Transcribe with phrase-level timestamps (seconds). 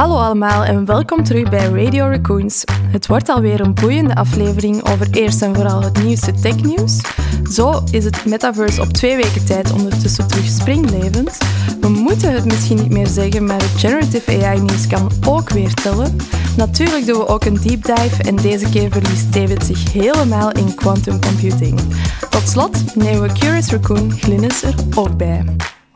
[0.00, 2.64] Hallo allemaal en welkom terug bij Radio Raccoons.
[2.72, 7.00] Het wordt alweer een boeiende aflevering over eerst en vooral het nieuwste technieuws.
[7.52, 11.38] Zo is het metaverse op twee weken tijd ondertussen terug springlevend.
[11.80, 16.16] We moeten het misschien niet meer zeggen, maar het generative AI-nieuws kan ook weer tellen.
[16.56, 20.74] Natuurlijk doen we ook een deep dive en deze keer verliest David zich helemaal in
[20.74, 21.80] quantum computing.
[22.30, 25.44] Tot slot nemen we Curious Raccoon Glynis er ook bij.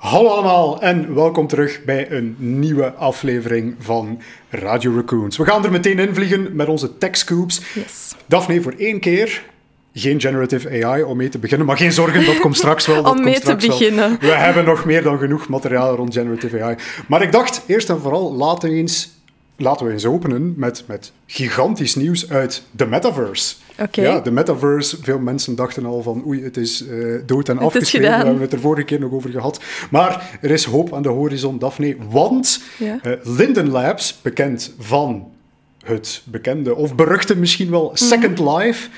[0.04, 5.36] Hallo allemaal en welkom terug bij een nieuwe aflevering van Radio Raccoons.
[5.36, 7.62] We gaan er meteen in vliegen met onze tech scoops.
[7.74, 8.14] Yes.
[8.26, 9.44] Daphne, voor één keer
[9.94, 13.02] geen generative AI om mee te beginnen, maar geen zorgen, dat komt straks wel.
[13.02, 13.78] Dat Om mee te straks wel.
[13.78, 14.16] beginnen.
[14.20, 16.76] We hebben nog meer dan genoeg materiaal rond generative AI.
[17.08, 19.10] Maar ik dacht, eerst en vooral, laten we eens,
[19.56, 23.54] laten we eens openen met, met gigantisch nieuws uit de metaverse.
[23.92, 24.96] Ja, de metaverse.
[25.02, 26.96] Veel mensen dachten al van oei, het is eh,
[27.26, 28.08] dood en Het afgeschreven.
[28.10, 29.60] We hebben het er vorige keer nog over gehad.
[29.90, 31.96] Maar er is hoop aan de horizon, Daphne.
[32.10, 32.98] Want Ja.
[33.02, 35.28] eh, Linden Labs, bekend van
[35.84, 38.56] het bekende, of beruchte misschien wel, Second Mhm.
[38.56, 38.88] Life,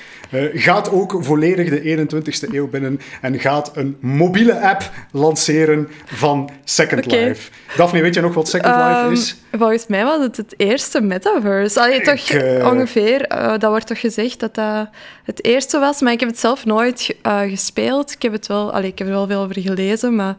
[0.55, 7.06] gaat ook volledig de 21ste eeuw binnen en gaat een mobiele app lanceren van Second.
[7.12, 7.50] Life.
[7.77, 9.36] Daphne, weet je nog wat Second Life Ehm, is?
[9.52, 11.80] Volgens mij was het het eerste metaverse.
[11.80, 13.22] Allee, toch eh, ongeveer.
[13.22, 14.88] eh, dat wordt toch gezegd dat dat
[15.24, 18.12] het eerste was, maar ik heb het zelf nooit ge- eh, gespeeld.
[18.12, 20.36] Ik heb, het wel, allee, ik heb er wel veel over gelezen, maar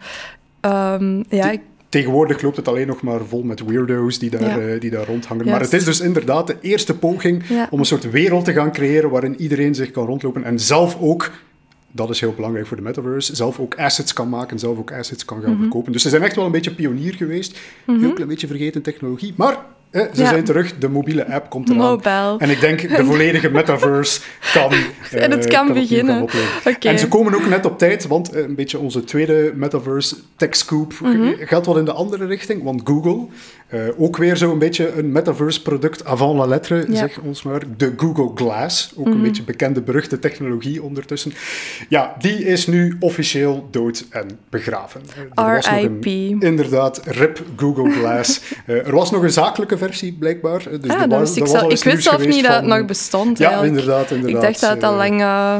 [0.61, 4.73] ehm, ja, ik- Tegenwoordig loopt het alleen nog maar vol met weirdo's die daar, Ja.
[4.73, 5.45] eh, die daar rondhangen.
[5.45, 7.67] Maar het is dus inderdaad de eerste poging Ja.
[7.71, 11.31] om een soort wereld te gaan creëren waarin iedereen zich kan rondlopen en zelf ook,
[11.91, 15.25] dat is heel belangrijk voor de metaverse, zelf ook assets kan maken, zelf ook assets
[15.25, 15.47] kan Mhm.
[15.47, 15.91] gaan verkopen.
[15.91, 17.59] Dus ze zijn echt wel een beetje pionier geweest.
[17.85, 19.57] Heel klein beetje vergeten technologie, maar
[19.89, 20.29] eh, ze Ja.
[20.29, 20.77] zijn terug.
[20.77, 21.81] De mobiele app komt eraan.
[21.81, 22.35] Mobile.
[22.37, 24.19] En ik denk de volledige metaverse
[24.53, 26.27] kan, eh, En het kan opnieuw beginnen.
[26.79, 30.55] En ze komen ook net op tijd, want eh, een beetje onze tweede metaverse tech
[30.55, 31.33] scoop Mhm.
[31.39, 32.63] gaat wel in de andere richting.
[32.63, 33.25] Want Google,
[33.67, 36.83] eh, ook weer zo'n beetje een metaverse product avant la lettre, Ja.
[36.83, 36.95] Mhm.
[36.95, 37.61] zeg ons maar.
[37.77, 41.33] De Google Glass, ook een beetje bekende, beruchte technologie ondertussen.
[41.89, 45.01] Ja, die is nu officieel dood en begraven.
[45.35, 46.43] Eh, er was nog een- RIP.
[46.43, 48.41] Inderdaad, RIP Google Glass.
[48.65, 50.67] Eh, er was nog een zakelijke versie, blijkbaar.
[50.71, 51.83] Eh, Dus ah, dat was- wist er ik zelf.
[51.83, 53.37] wist zelf niet dat het nog bestond.
[53.37, 53.77] Ja, eigenlijk.
[53.79, 54.43] inderdaad, inderdaad.
[54.43, 55.59] Ik dacht dat het al Eh, lang eh,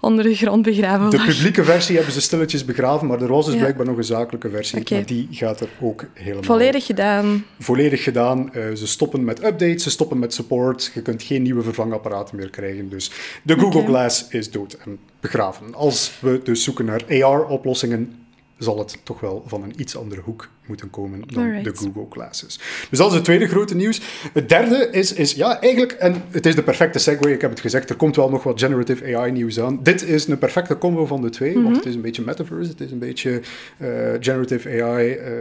[0.00, 1.26] onder de grond begraven de was.
[1.26, 3.60] publieke versie hebben ze stilletjes begraven, maar er was dus Ja.
[3.60, 4.82] blijkbaar nog een zakelijke versie.
[4.90, 7.44] Maar die gaat er ook helemaal Volledig gedaan.
[7.58, 8.50] volledig gedaan.
[8.74, 10.90] Ze stoppen met updates, ze stoppen met support.
[10.94, 12.88] Je kunt geen nieuwe vervangapparaten meer krijgen.
[12.88, 13.10] Dus
[13.42, 13.84] de Google.
[13.84, 15.74] Glass is dood en begraven.
[15.74, 18.12] Als we dus zoeken naar AR-oplossingen,
[18.58, 21.64] zal het toch wel van een iets andere hoek moeten komen dan Alright.
[21.64, 22.60] de Google Glasses.
[22.90, 24.00] Dus dat is het tweede grote nieuws.
[24.32, 27.60] Het derde is, is, ja, eigenlijk, en het is de perfecte segue, ik heb het
[27.60, 29.82] gezegd, er komt wel nog wat generative AI nieuws aan.
[29.82, 32.80] Dit is een perfecte combo van de twee, want het is een beetje metaverse, het
[32.80, 33.40] is een beetje
[33.78, 33.88] eh,
[34.20, 35.32] generative AI eh,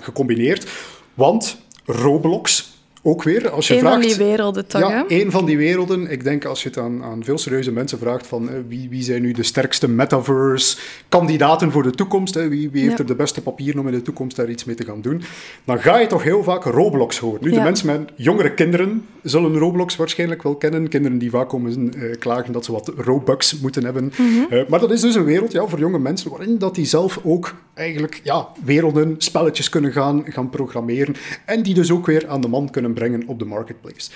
[0.00, 0.70] gecombineerd.
[1.14, 3.94] Want Roblox, ook weer, als je Een vraagt...
[3.94, 6.10] van die werelden toch, Ja, één van die werelden.
[6.10, 9.02] Ik denk als je het aan, aan veel serieuze mensen vraagt van eh, wie, wie
[9.02, 12.98] zijn nu de sterkste metaverse-kandidaten voor de toekomst, hè, wie, wie heeft Ja.
[12.98, 15.22] er de beste papieren om in de toekomst daar iets mee te gaan doen,
[15.64, 17.38] dan ga je toch heel vaak Roblox horen.
[17.42, 20.88] Nu, de mensen met jongere kinderen zullen Roblox waarschijnlijk wel kennen.
[20.88, 24.12] Kinderen die vaak komen eh, klagen dat ze wat Robux moeten hebben.
[24.18, 24.52] Mhm.
[24.52, 27.20] Eh, maar dat is dus een wereld ja, voor jonge mensen waarin dat die zelf
[27.22, 31.14] ook eigenlijk ja, werelden, spelletjes kunnen gaan, gaan programmeren
[31.46, 34.10] en die dus ook weer aan de man kunnen brengen op de marketplace.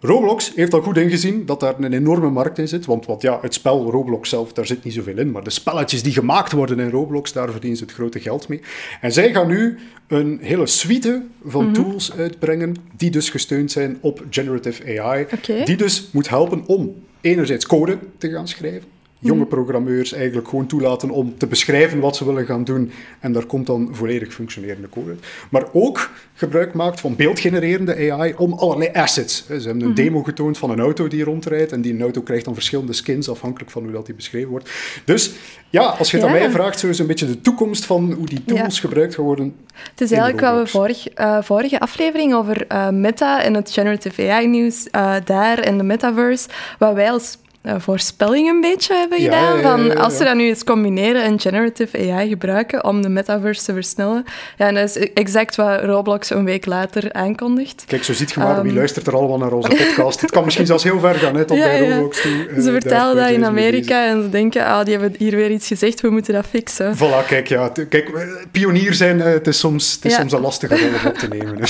[0.00, 2.86] Roblox heeft al goed ingezien dat daar een enorme markt in zit.
[2.86, 5.30] Want, want ja, het spel Roblox zelf, daar zit niet zoveel in.
[5.30, 8.60] Maar de spelletjes die gemaakt worden in Roblox, daar verdienen ze het grote geld mee.
[9.00, 14.24] En zij gaan nu een hele suite van tools uitbrengen, die dus gesteund zijn op
[14.30, 15.26] generative AI.
[15.64, 18.93] Die dus moet helpen om enerzijds code te gaan schrijven.
[19.24, 22.90] Jonge programmeurs eigenlijk gewoon toelaten om te beschrijven wat ze willen gaan doen.
[23.20, 25.24] En daar komt dan volledig functionerende code uit.
[25.50, 29.46] Maar ook gebruik maakt van beeldgenererende AI om allerlei assets.
[29.46, 31.72] Ze hebben een demo getoond van een auto die rondrijdt.
[31.72, 34.70] En die auto krijgt dan verschillende skins afhankelijk van hoe dat die beschreven wordt.
[35.04, 35.32] Dus
[35.70, 38.26] ja, als je het aan mij vraagt, zo is een beetje de toekomst van hoe
[38.26, 38.80] die tools Ja.
[38.80, 39.54] gebruikt gaan worden.
[39.90, 43.70] Het is in eigenlijk wat we vorig, eh, vorige aflevering over eh, Meta en het
[43.70, 46.48] generative AI-nieuws eh, daar en de metaverse,
[46.78, 47.38] wat wij als
[47.78, 49.60] voorspelling een beetje hebben Ja, gedaan.
[49.88, 49.96] van.
[49.96, 54.24] Als we dat nu eens combineren en generative AI gebruiken om de metaverse te versnellen,
[54.56, 57.84] ja, en dat is exact wat Roblox een week later aankondigt.
[57.86, 58.76] Kijk, zo ziet je maar wie Ehm.
[58.78, 60.20] luistert er allemaal naar onze podcast.
[60.20, 61.88] het kan misschien zelfs heel ver gaan, hè, tot Ja, bij.
[61.90, 62.46] Roblox toe.
[62.48, 63.46] Eh, Ze vertellen dat in ze.
[63.46, 66.96] Amerika en ze denken, ah, die hebben hier weer iets gezegd, we moeten dat fixen.
[66.96, 70.40] Voilà, kijk, ja, kijk, eh, pionier zijn, eh, het is soms, het is soms een
[70.40, 71.58] lastige rol om op te nemen.
[71.60, 71.64] hè.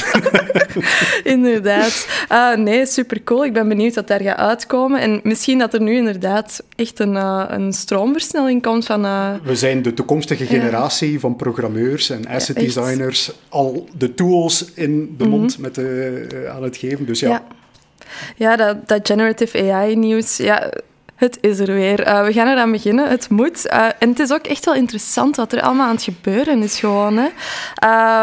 [1.34, 2.08] Inderdaad.
[2.28, 3.44] Ah, nee, super cool.
[3.44, 5.00] Ik ben benieuwd wat daar gaat uitkomen.
[5.00, 9.04] En misschien dat er nu inderdaad echt een, uh, een stroomversnelling komt van...
[9.04, 15.14] Uh, We zijn de toekomstige generatie van programmeurs en asset designers al de tools in
[15.18, 15.62] de mond mhm.
[15.62, 15.78] met,
[16.48, 17.06] aan het geven.
[17.06, 17.28] Dus ja.
[17.28, 17.44] ja.
[18.36, 20.70] Ja, dat, dat generative AI-nieuws, ja,
[21.14, 22.06] het is er weer.
[22.06, 23.08] Uh, we gaan eraan beginnen.
[23.08, 23.66] Het moet.
[23.66, 26.78] Uh, en het is ook echt wel interessant wat er allemaal aan het gebeuren is
[26.78, 27.16] gewoon.
[27.16, 27.28] Hè.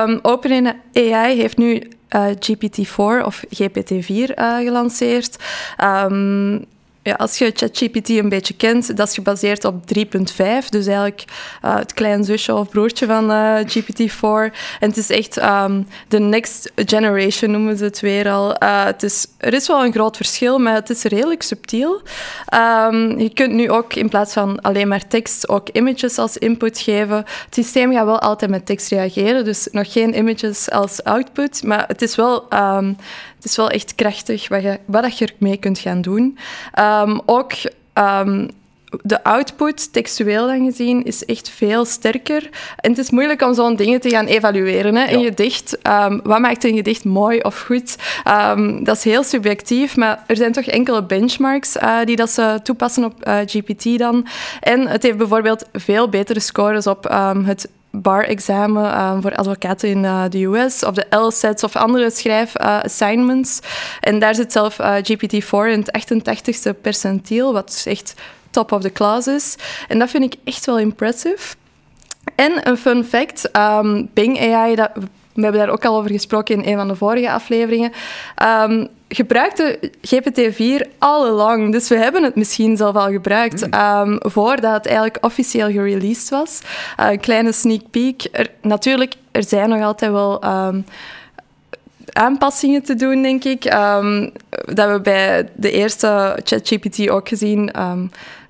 [0.04, 1.81] Um, OpenAI heeft nu
[2.16, 5.36] uh, GPT-4 of GPT-4 gelanceerd.
[5.84, 6.66] Um,
[7.03, 10.03] ja, als je ChatGPT een beetje kent, dat is gebaseerd op 3.5.
[10.69, 11.24] Dus eigenlijk
[11.65, 14.56] uh, het klein zusje of broertje van eh, GPT-4.
[14.80, 18.63] En het is echt um, de next generation, noemen ze het weer al.
[18.63, 22.01] Uh, het is, er is wel een groot verschil, maar het is redelijk subtiel.
[22.53, 26.80] Um, je kunt nu ook in plaats van alleen maar tekst ook images als input
[26.80, 27.18] geven.
[27.18, 31.63] Het systeem gaat wel altijd met tekst reageren, dus nog geen images als output.
[31.63, 32.45] Maar het is wel...
[32.53, 32.98] Um,
[33.41, 36.38] het is wel echt krachtig wat je, wat je ermee kunt gaan doen.
[36.79, 37.51] Um, ook
[37.93, 38.49] um,
[39.01, 42.49] de output, textueel dan gezien, is echt veel sterker.
[42.75, 44.95] En het is moeilijk om zo'n dingen te gaan evalueren.
[44.95, 45.13] Hè.
[45.13, 47.95] Een gedicht, um, wat maakt een gedicht mooi of goed?
[48.83, 53.03] dat is heel subjectief, maar er zijn toch enkele benchmarks uh, die dat ze toepassen
[53.03, 54.27] op uh, GPT dan.
[54.59, 57.03] En het heeft bijvoorbeeld veel betere scores op
[57.45, 63.59] het bar-examen um, voor advocaten in uh, de US, of de LSATs of andere schrijf-assignments.
[63.63, 68.13] Uh, en daar zit zelf uh, GPT-4 in het 88ste percentiel, wat dus echt
[68.49, 69.55] top of the class is.
[69.88, 71.55] En dat vind ik echt wel impressive.
[72.35, 74.91] En een fun fact, um, Bing AI, dat,
[75.33, 77.92] we hebben daar ook al over gesproken in een van de vorige afleveringen,
[78.63, 81.72] um, gebruikte GPT-4 all along.
[81.72, 86.62] Dus we hebben het misschien zelf al gebruikt um, voordat het eigenlijk officieel gereleased was.
[87.00, 88.28] Uh, een kleine sneak peek.
[88.31, 90.44] Er, natuurlijk, er zijn nog altijd wel...
[90.45, 90.86] Um,
[92.13, 93.74] aanpassingen te doen, denk ik.
[93.74, 97.72] Um, dat we bij de eerste ChatGPT ook gezien.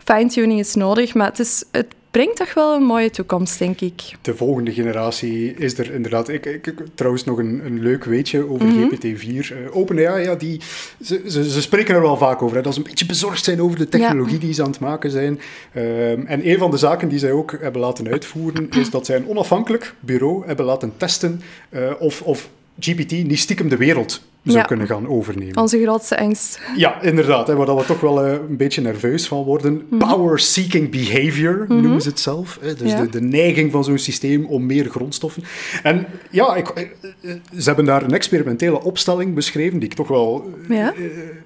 [0.03, 4.01] fine-tuning is nodig, maar het, is, het brengt toch wel een mooie toekomst, denk ik.
[4.21, 6.29] De volgende generatie is er inderdaad.
[6.29, 8.87] Ik, ik trouwens nog een, een leuk weetje over mhm.
[8.87, 9.27] GPT-4.
[9.27, 10.61] Uh, OpenAI, ja, die,
[11.03, 12.55] ze, ze, ze, spreken er wel vaak over.
[12.55, 15.11] Hè, dat ze een beetje bezorgd zijn over de technologie die ze aan het maken
[15.11, 15.39] zijn.
[15.73, 19.15] Ehm, en een van de zaken die zij ook hebben laten uitvoeren, is dat zij
[19.15, 22.49] een onafhankelijk bureau hebben laten testen uh, of, of
[22.79, 25.57] GPT niet stiekem de wereld zou kunnen gaan overnemen.
[25.57, 26.59] Onze grootste angst.
[26.75, 27.47] Ja, inderdaad.
[27.47, 29.85] Hè, waar we toch wel uh, een beetje nerveus van worden.
[29.89, 30.09] Mhm.
[30.09, 31.81] Power-seeking behavior mhm.
[31.81, 32.57] noemen ze het zelf.
[32.61, 32.75] Hè.
[32.75, 35.43] Dus de, de, neiging van zo'n systeem om meer grondstoffen.
[35.83, 40.07] En ja, ik, eh, eh, ze hebben daar een experimentele opstelling beschreven, die ik toch
[40.07, 40.93] wel ja.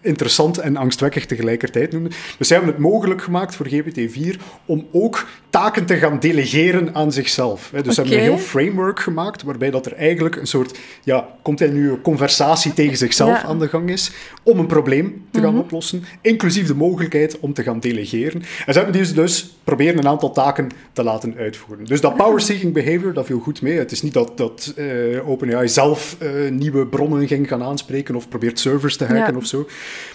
[0.02, 2.10] interessant en angstwekkig tegelijkertijd noemde.
[2.38, 7.12] Dus ze hebben het mogelijk gemaakt voor GPT-4 om ook taken te gaan delegeren aan
[7.12, 7.72] zichzelf.
[7.72, 7.82] Hè.
[7.82, 12.02] Dus ze hebben een heel framework gemaakt, waarbij dat er eigenlijk een soort ja, continue
[12.02, 14.12] conversatie tegen zichzelf aan de gang is,
[14.44, 15.62] om een probleem te gaan mhm.
[15.62, 18.42] oplossen, inclusief de mogelijkheid om te gaan delegeren.
[18.66, 21.86] En ze hebben dus, dus proberen een aantal taken te laten uitvoeren.
[21.86, 23.78] Dus dat power-seeking behavior, dat viel goed mee.
[23.78, 28.30] Het is niet dat, dat uh, OpenAI zelf uh, nieuwe bronnen ging gaan aanspreken of
[28.30, 29.68] probeert servers te hacken of zo.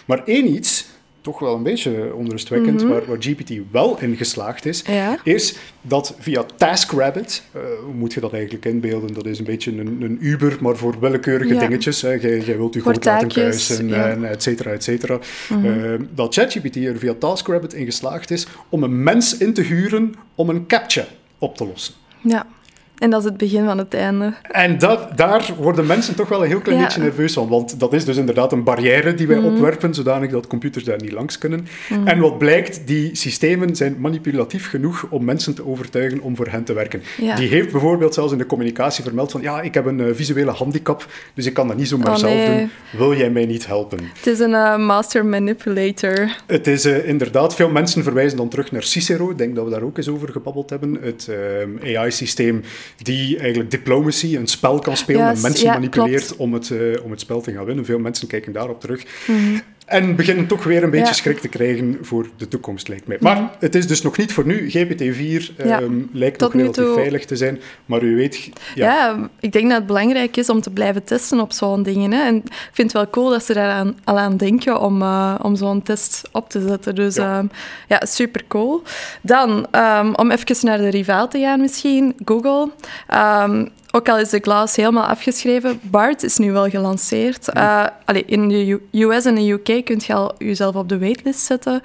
[0.05, 0.87] Maar één iets
[1.21, 4.85] toch wel een beetje onrustwekkend, mm waar, waar, GPT wel in geslaagd is,
[5.25, 9.15] is dat via TaskRabbit, uh, hoe moet je dat eigenlijk inbeelden?
[9.15, 12.03] Dat is een beetje een, een Uber, maar voor willekeurige dingetjes.
[12.03, 12.09] Hè.
[12.11, 14.09] Jij, jij wilt je goed laten kruisen, ja.
[14.09, 15.19] en et cetera, et cetera.
[15.49, 15.67] Mhm.
[15.67, 20.15] Eh, dat ChatGPT er via TaskRabbit in geslaagd is om een mens in te huren
[20.35, 21.05] om een captcha
[21.39, 21.95] op te lossen.
[22.23, 22.47] Ja.
[23.01, 24.35] En dat is het begin van het einde.
[24.43, 27.49] En dat, daar worden mensen toch wel een heel klein beetje nerveus van.
[27.49, 29.47] Want dat is dus inderdaad een barrière die wij mhm.
[29.47, 31.67] opwerpen, zodanig dat computers daar niet langs kunnen.
[31.89, 32.07] Mhm.
[32.07, 36.65] En wat blijkt, die systemen zijn manipulatief genoeg om mensen te overtuigen om voor hen
[36.65, 37.03] te werken.
[37.37, 40.51] Die heeft bijvoorbeeld zelfs in de communicatie vermeld van ja, ik heb een uh, visuele
[40.51, 42.71] handicap, dus ik kan dat niet zomaar oh, zelf doen.
[42.97, 43.99] Wil jij mij niet helpen?
[44.17, 46.37] Het is een uh, master manipulator.
[46.47, 49.31] Het is uh, inderdaad, veel mensen verwijzen dan terug naar Cicero.
[49.31, 50.99] Ik denk dat we daar ook eens over gebabbeld hebben.
[51.03, 51.31] Het
[51.85, 52.63] AI-systeem
[52.97, 57.21] die eigenlijk diplomacy, een spel kan spelen en mensen manipuleert om het, uh, om het
[57.21, 57.85] spel te gaan winnen.
[57.85, 59.05] Veel mensen kijken daarop terug.
[59.27, 59.59] Mhm.
[59.91, 63.17] En beginnen toch weer een beetje schrik te krijgen voor de toekomst, lijkt mij.
[63.21, 63.47] Maar mhm.
[63.59, 64.71] het is dus nog niet voor nu.
[64.71, 66.95] GPT-4 ehm, lijkt Tot nog relatief toe...
[66.95, 67.61] veilig te zijn.
[67.87, 68.51] Maar u weet...
[68.75, 68.95] Ja.
[68.95, 69.31] ja.
[69.41, 72.13] ik denk dat het belangrijk is om te blijven testen op zo'n dingen.
[72.13, 72.23] Hè.
[72.23, 75.35] En ik vind het wel cool dat ze daar aan, al aan denken om, uh,
[75.43, 76.95] om zo'n test op te zetten.
[76.95, 77.51] Dus ja, um,
[77.89, 78.83] ja super cool.
[79.21, 82.71] Dan, um, om even naar de rivaal te gaan misschien, Google.
[83.93, 87.49] Ook al is de Glass helemaal afgeschreven, BART is nu wel gelanceerd.
[87.57, 87.87] Uh,
[88.27, 91.81] in de US en de UK kunt je al jezelf op de waitlist zetten.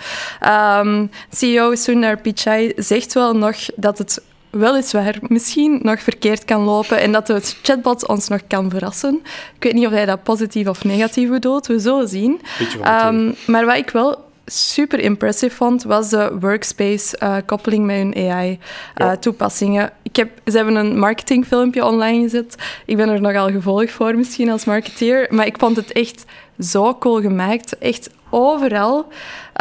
[0.79, 7.00] Um, CEO Sundar Pichai zegt wel nog dat het weliswaar misschien nog verkeerd kan lopen
[7.00, 9.21] en dat het chatbot ons nog kan verrassen.
[9.55, 12.41] Ik weet niet of hij dat positief of negatief bedoelt, we zullen zien.
[13.05, 19.91] Um, maar wat ik wel super impressive vond, was de workspace-koppeling met hun AI-toepassingen.
[20.01, 22.55] ik heb, ze hebben een marketingfilmpje online gezet.
[22.85, 26.25] Ik ben er nogal gevolgd voor misschien als marketeer, maar ik vond het echt
[26.59, 27.77] zo cool gemaakt.
[27.77, 29.07] Echt overal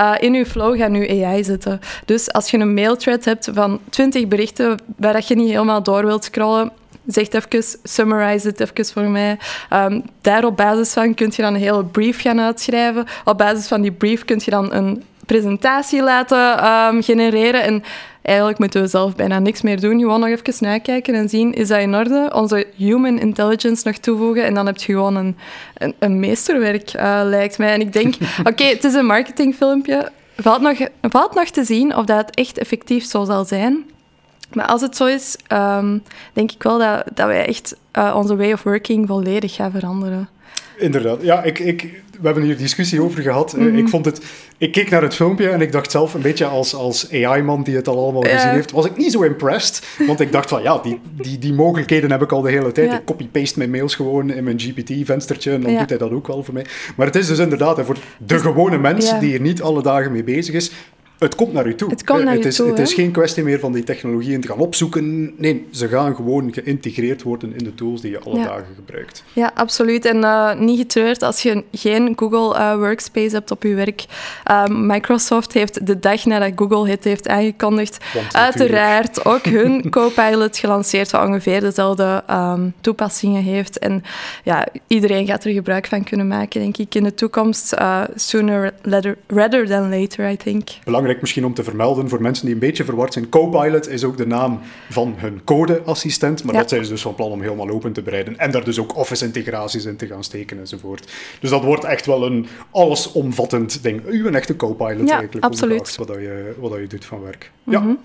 [0.00, 1.80] uh, in uw flow gaan uw AI zitten.
[2.04, 6.24] Dus als je een mailthread hebt van 20 berichten waar je niet helemaal door wilt
[6.24, 6.72] scrollen,
[7.06, 9.38] zeg even, summarize het even voor mij.
[9.72, 13.06] Um, daar op basis van kun je dan een hele brief gaan uitschrijven.
[13.24, 17.62] Op basis van die brief kun je dan een presentatie laten um, genereren.
[17.62, 17.82] En
[18.22, 19.98] eigenlijk moeten we zelf bijna niks meer doen.
[19.98, 22.30] Gewoon nog even nakijken en zien, is dat in orde?
[22.34, 25.36] Onze human intelligence nog toevoegen en dan heb je gewoon een,
[25.74, 27.72] een, een meesterwerk, uh, lijkt mij.
[27.72, 28.14] En ik denk,
[28.50, 30.10] oké, het is een marketingfilmpje.
[30.36, 33.84] Valt nog, valt nog te zien of dat echt effectief zo zal zijn.
[34.52, 38.36] Maar als het zo is, um, denk ik wel dat, dat wij echt uh, onze
[38.36, 40.28] way of working volledig gaan veranderen.
[40.78, 41.22] Inderdaad.
[41.22, 43.56] Ja, ik, ik, we hebben hier discussie over gehad.
[43.56, 43.78] Mm -hmm.
[43.78, 44.20] Ik vond het...
[44.58, 47.76] Ik keek naar het filmpje en ik dacht zelf, een beetje als, als AI-man die
[47.76, 49.86] het al allemaal gezien heeft, was ik niet zo impressed.
[50.06, 52.92] Want ik dacht van, ja, die, die, die mogelijkheden heb ik al de hele tijd.
[52.92, 56.44] Ik copy-paste mijn mails gewoon in mijn GPT-venstertje en dan doet hij dat ook wel
[56.44, 56.66] voor mij.
[56.96, 60.24] Maar het is dus inderdaad, voor de gewone mens die er niet alle dagen mee
[60.24, 60.70] bezig is,
[61.18, 61.90] het komt naar u toe.
[61.90, 64.48] Het, komt naar het, is, toe, het is geen kwestie meer van die technologieën te
[64.48, 65.34] gaan opzoeken.
[65.36, 68.44] Nee, ze gaan gewoon geïntegreerd worden in de tools die je alle ja.
[68.44, 69.24] dagen gebruikt.
[69.32, 70.04] Ja, absoluut.
[70.04, 74.04] En uh, niet getreurd als je geen Google uh, Workspace hebt op je werk.
[74.50, 81.10] Uh, Microsoft heeft de dag nadat Google het heeft aangekondigd, uiteraard ook hun Copilot gelanceerd,
[81.10, 83.78] wat ongeveer dezelfde um, toepassingen heeft.
[83.78, 84.02] En
[84.44, 87.74] ja, iedereen gaat er gebruik van kunnen maken, denk ik, in de toekomst.
[88.14, 88.74] Sooner
[89.26, 90.68] rather than later, I think.
[91.04, 93.28] Belangrijk misschien om te vermelden voor mensen die een beetje verward zijn.
[93.28, 96.60] Copilot is ook de naam van hun codeassistent, maar ja.
[96.60, 98.38] dat zijn ze dus van plan om helemaal open te breiden.
[98.38, 101.12] En daar dus ook Office-integraties in te gaan steken enzovoort.
[101.40, 104.02] Dus dat wordt echt wel een allesomvattend ding.
[104.06, 105.44] U een echte Copilot ja, eigenlijk.
[105.44, 105.96] absoluut.
[105.96, 107.50] Wat, je, wat je doet van werk.
[107.64, 107.98] Mm -hmm.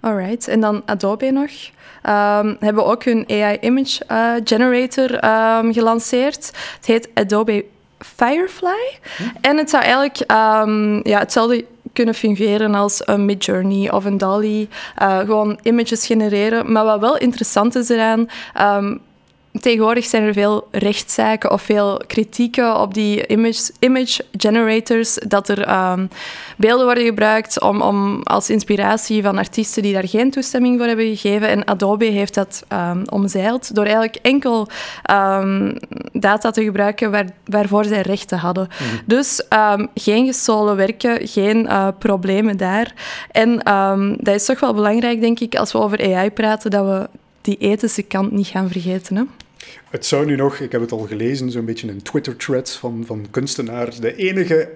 [0.00, 0.08] Ja.
[0.08, 1.50] Alright, en dan Adobe nog.
[2.08, 6.46] Um, hebben ook hun AI Image uh, Generator um, gelanceerd.
[6.76, 7.64] Het heet Adobe
[8.04, 8.98] Firefly.
[9.40, 14.68] En het zou eigenlijk um, ja, hetzelfde kunnen fungeren als een Midjourney of een DALI.
[15.02, 16.72] Uh, gewoon images genereren.
[16.72, 18.28] Maar wat wel interessant is eraan...
[18.60, 19.00] Um,
[19.52, 25.90] Tegenwoordig zijn er veel rechtszaken of veel kritieken op die image, image generators, dat er
[25.92, 26.08] um,
[26.56, 31.16] beelden worden gebruikt om, om als inspiratie van artiesten die daar geen toestemming voor hebben
[31.16, 31.48] gegeven.
[31.48, 34.68] En Adobe heeft dat um, omzeild door eigenlijk enkel
[35.10, 35.76] um,
[36.12, 38.68] data te gebruiken waar, waarvoor zij rechten hadden.
[38.70, 38.98] Mm -hmm.
[39.04, 39.42] Dus
[39.94, 42.94] geen gestolen werken, geen uh, problemen daar.
[43.30, 43.56] En
[44.20, 47.08] dat is toch wel belangrijk, denk ik, als we over AI praten, dat we
[47.40, 49.16] die ethische kant niet gaan vergeten.
[49.16, 49.22] Hè?
[49.90, 53.26] Het zou nu nog, ik heb het al gelezen, zo'n beetje in Twitter-threads van, van
[53.30, 53.96] kunstenaars.
[53.96, 54.68] De enige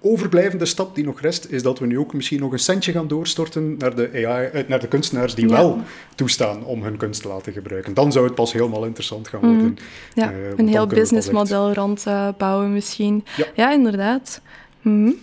[0.00, 3.08] overblijvende stap die nog rest, is dat we nu ook misschien nog een centje gaan
[3.08, 5.54] doorstorten naar de, AI, naar de kunstenaars die ja.
[5.54, 5.78] wel
[6.14, 7.94] toestaan om hun kunst te laten gebruiken.
[7.94, 9.64] Dan zou het pas helemaal interessant gaan worden.
[9.64, 9.74] Mm.
[10.14, 13.24] Ja, uh, een heel businessmodel rond uh, bouwen misschien.
[13.36, 14.40] Ja, ja inderdaad.
[14.80, 15.14] Mm.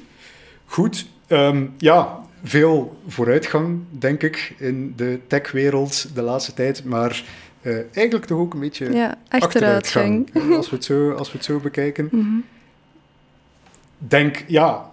[0.65, 1.05] Goed.
[1.27, 7.23] Um, ja, veel vooruitgang, denk ik, in de techwereld de laatste tijd, maar
[7.61, 11.45] uh, eigenlijk toch ook een beetje ja, achteruitgang, als, we het zo, als we het
[11.45, 12.07] zo bekijken.
[12.11, 12.45] Mm -hmm.
[13.97, 14.91] Denk, ja,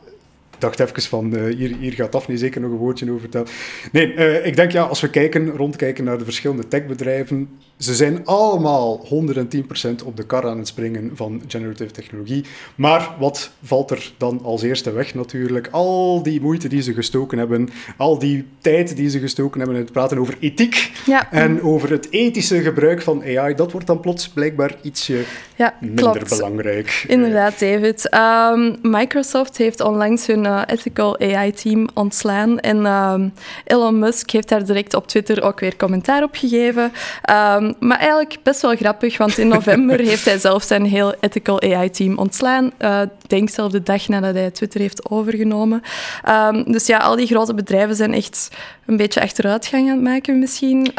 [0.59, 3.49] dacht even van, uh, hier, hier gaat Daphne zeker nog een woordje over vertellen.
[3.93, 7.49] Nee, uh, ik denk ja, als we kijken, rondkijken naar de verschillende techbedrijven,
[7.79, 12.45] ze zijn allemaal 110% op de kar aan het springen van generative technologie.
[12.75, 15.69] Maar wat valt er dan als eerste weg natuurlijk?
[15.71, 19.83] Al die moeite die ze gestoken hebben, al die tijd die ze gestoken hebben in
[19.83, 21.33] het praten over ethiek ja.
[21.33, 25.23] en over het ethische gebruik van AI, dat wordt dan plots blijkbaar ietsje
[25.57, 26.29] ja, minder klopt.
[26.29, 27.05] belangrijk.
[27.09, 28.15] Inderdaad, David.
[28.15, 33.35] Um, Microsoft heeft onlangs hun uh, ethical AI-team ontslaan en um,
[33.65, 36.83] Elon Musk heeft daar direct op Twitter ook weer commentaar op gegeven.
[36.83, 41.63] Um, maar eigenlijk best wel grappig, want in november heeft hij zelf zijn heel ethical
[41.63, 42.73] AI-team ontslaan.
[42.79, 45.83] Uh, denk zelf de dag nadat hij Twitter heeft overgenomen.
[46.29, 48.49] Um, dus ja, al die grote bedrijven zijn echt
[48.87, 50.93] een beetje achteruitgang aan het maken misschien.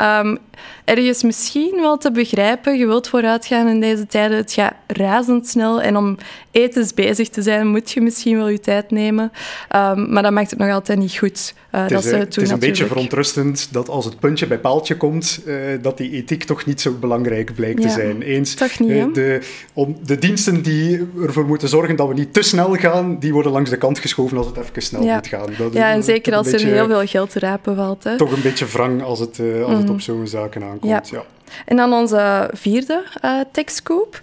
[0.88, 2.78] Ergens misschien wel te begrijpen.
[2.78, 4.38] Je wilt vooruitgaan in deze tijden.
[4.38, 5.82] Het gaat razendsnel.
[5.82, 6.18] En om
[6.52, 9.32] ethisch bezig te zijn, moet je misschien wel je tijd nemen.
[9.76, 11.54] Um, maar dat maakt het nog altijd niet goed.
[11.72, 14.60] Uh, het dat is, ze het is een beetje verontrustend dat als het puntje bij
[14.60, 18.22] paaltje komt, uh, dat die ethiek toch niet zo belangrijk blijkt ja, te zijn.
[18.22, 19.42] Eens, toch niet, uh, de,
[19.74, 23.52] om, de diensten die ervoor moeten zorgen dat we niet te snel gaan, die worden
[23.52, 25.16] langs de kant geschoven als het even snel ja.
[25.16, 25.50] moet gaan.
[25.58, 28.04] Dat, ja, en zeker als beetje, er heel veel geld te rapen valt.
[28.04, 28.18] Hè.
[28.18, 29.82] Toch een beetje wrang als het, als mm.
[29.82, 30.77] het op zo'n zaken aankomt.
[30.82, 31.02] Ja.
[31.12, 31.24] ja.
[31.66, 34.22] En dan onze vierde uh, techscoop.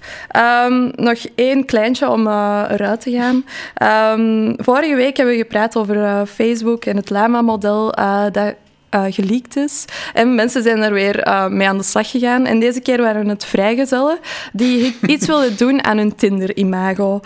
[0.66, 3.44] Um, nog één kleintje om uh, eruit te gaan.
[4.20, 7.92] Um, vorige week hebben we gepraat over uh, Facebook en het Lama-model
[8.32, 8.54] dat
[9.10, 9.84] geleakt is.
[10.12, 12.46] En mensen zijn er weer mee aan de slag gegaan.
[12.46, 14.18] En deze keer waren het vrijgezellen
[14.52, 17.20] die iets wilden doen aan hun Tinder-imago.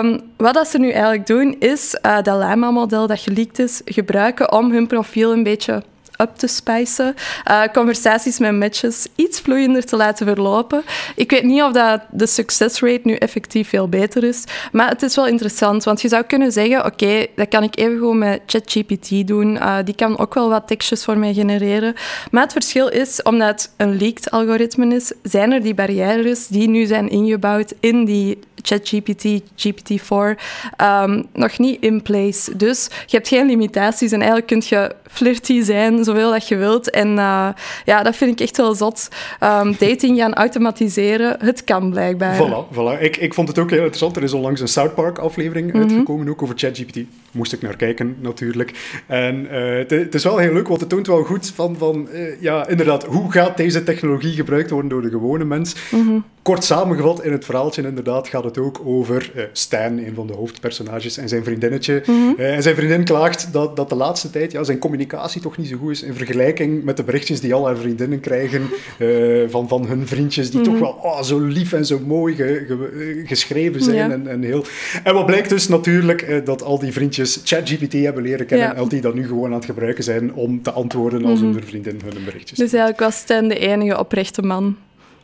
[0.00, 4.72] Um, wat dat ze nu eigenlijk doen, is dat Lama-model dat geleakt is, gebruiken om
[4.72, 5.82] hun profiel een beetje
[6.18, 7.14] up te spicen.
[7.50, 10.82] Uh, conversaties met matches iets vloeiender te laten verlopen.
[11.16, 15.02] Ik weet niet of dat de success rate nu effectief veel beter is, maar het
[15.02, 18.40] is wel interessant, want je zou kunnen zeggen, oké, dat kan ik even gewoon met
[18.46, 19.54] ChatGPT doen.
[19.54, 21.94] Uh, die kan ook wel wat tekstjes voor mij genereren.
[22.30, 26.68] Maar het verschil is, omdat het een leaked algoritme is, zijn er die barrières die
[26.68, 30.36] nu zijn ingebouwd in die ChatGPT, GPT-4, um,
[30.76, 32.56] ehm, nog niet in place.
[32.56, 36.90] Dus je hebt geen limitaties en eigenlijk kun je flirty zijn, zoveel dat je wilt.
[36.90, 37.48] En uh,
[37.84, 39.08] ja, dat vind ik echt wel zot.
[39.40, 42.36] Um, dating gaan automatiseren, het kan blijkbaar.
[42.36, 43.00] Voilà, voilà.
[43.00, 44.16] Ik, ik vond het ook heel interessant.
[44.16, 46.98] Er is onlangs een South Park aflevering mm uitgekomen, ook over ChatGPT.
[47.30, 49.02] Moest ik naar kijken, natuurlijk.
[49.06, 52.40] En uh, het is wel heel leuk, want het toont wel goed van, van uh,
[52.40, 55.74] ja, inderdaad, hoe gaat deze technologie gebruikt worden door de gewone mens?
[55.90, 60.32] Mm Kort samengevat in het verhaaltje, inderdaad, gaat het ook over Stan, een van de
[60.32, 62.02] hoofdpersonages, en zijn vriendinnetje.
[62.06, 65.68] Mm en zijn vriendin klaagt dat, dat de laatste tijd ja, zijn communicatie toch niet
[65.68, 68.62] zo goed is in vergelijking met de berichtjes die al haar vriendinnen krijgen
[68.98, 70.82] uh, van, van hun vriendjes, die toch mhm.
[70.82, 74.12] wel oh, zo lief en zo mooi ge, ge, geschreven zijn.
[74.12, 74.64] En, en, heel...
[75.04, 78.74] en wat blijkt dus natuurlijk, uh, dat al die vriendjes ChatGPT hebben leren kennen, ja.
[78.74, 81.54] en die dat nu gewoon aan het gebruiken zijn om te antwoorden als mm -hmm.
[81.54, 82.58] hun vriendin hun berichtjes.
[82.58, 84.76] Dus eigenlijk was Stan de enige oprechte man.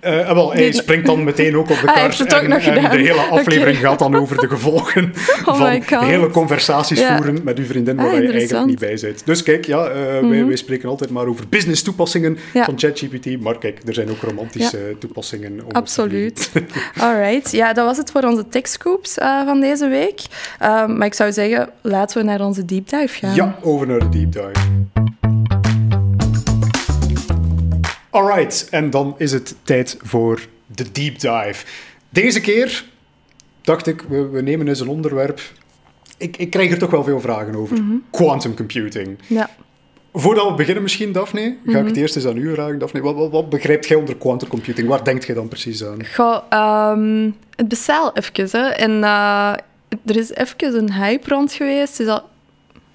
[0.06, 2.20] Uh, wel, hij springt dan meteen ook op de kaart.
[2.20, 3.90] En, en, de hele aflevering okay.
[3.90, 5.12] gaat dan over de gevolgen
[5.46, 9.26] oh van hele conversaties voeren met uw vriendin waar ah, je eigenlijk niet bij bent.
[9.26, 10.30] Dus kijk, ja, uh, mm -hmm.
[10.30, 12.64] wij, wij, spreken altijd maar over business toepassingen ja.
[12.64, 13.40] van ChatGPT.
[13.40, 14.96] Maar kijk, er zijn ook romantische ja.
[14.98, 15.60] toepassingen.
[15.72, 16.52] Absoluut.
[16.98, 20.20] Alright, ja, dat was het voor onze techscoops uh, van deze week.
[20.86, 23.34] maar ik zou zeggen, laten we naar onze deep dive gaan.
[23.34, 25.01] Ja, over naar de deep dive.
[28.12, 31.64] Alright, en dan is het tijd voor de deep dive.
[32.08, 32.84] Deze keer
[33.60, 35.40] dacht ik, we, we nemen eens een onderwerp.
[36.16, 37.82] Ik, ik krijg er toch wel veel vragen over.
[37.82, 39.18] Mm Quantum computing.
[39.26, 39.50] Ja.
[40.12, 41.76] Voordat we beginnen misschien, Daphne, ga mm -hmm.
[41.76, 42.00] ik het mhm.
[42.00, 42.78] eerst eens aan u vragen.
[42.78, 44.88] Daphne, wat, wat, wat, begrijpt jij onder quantum computing?
[44.88, 46.06] Waar denkt jij dan precies aan?
[46.06, 48.60] Goh, um, het bestaat even.
[48.60, 48.68] Hè.
[48.68, 49.52] En uh,
[50.06, 51.98] er is even een hype rond geweest.
[51.98, 52.22] Het is al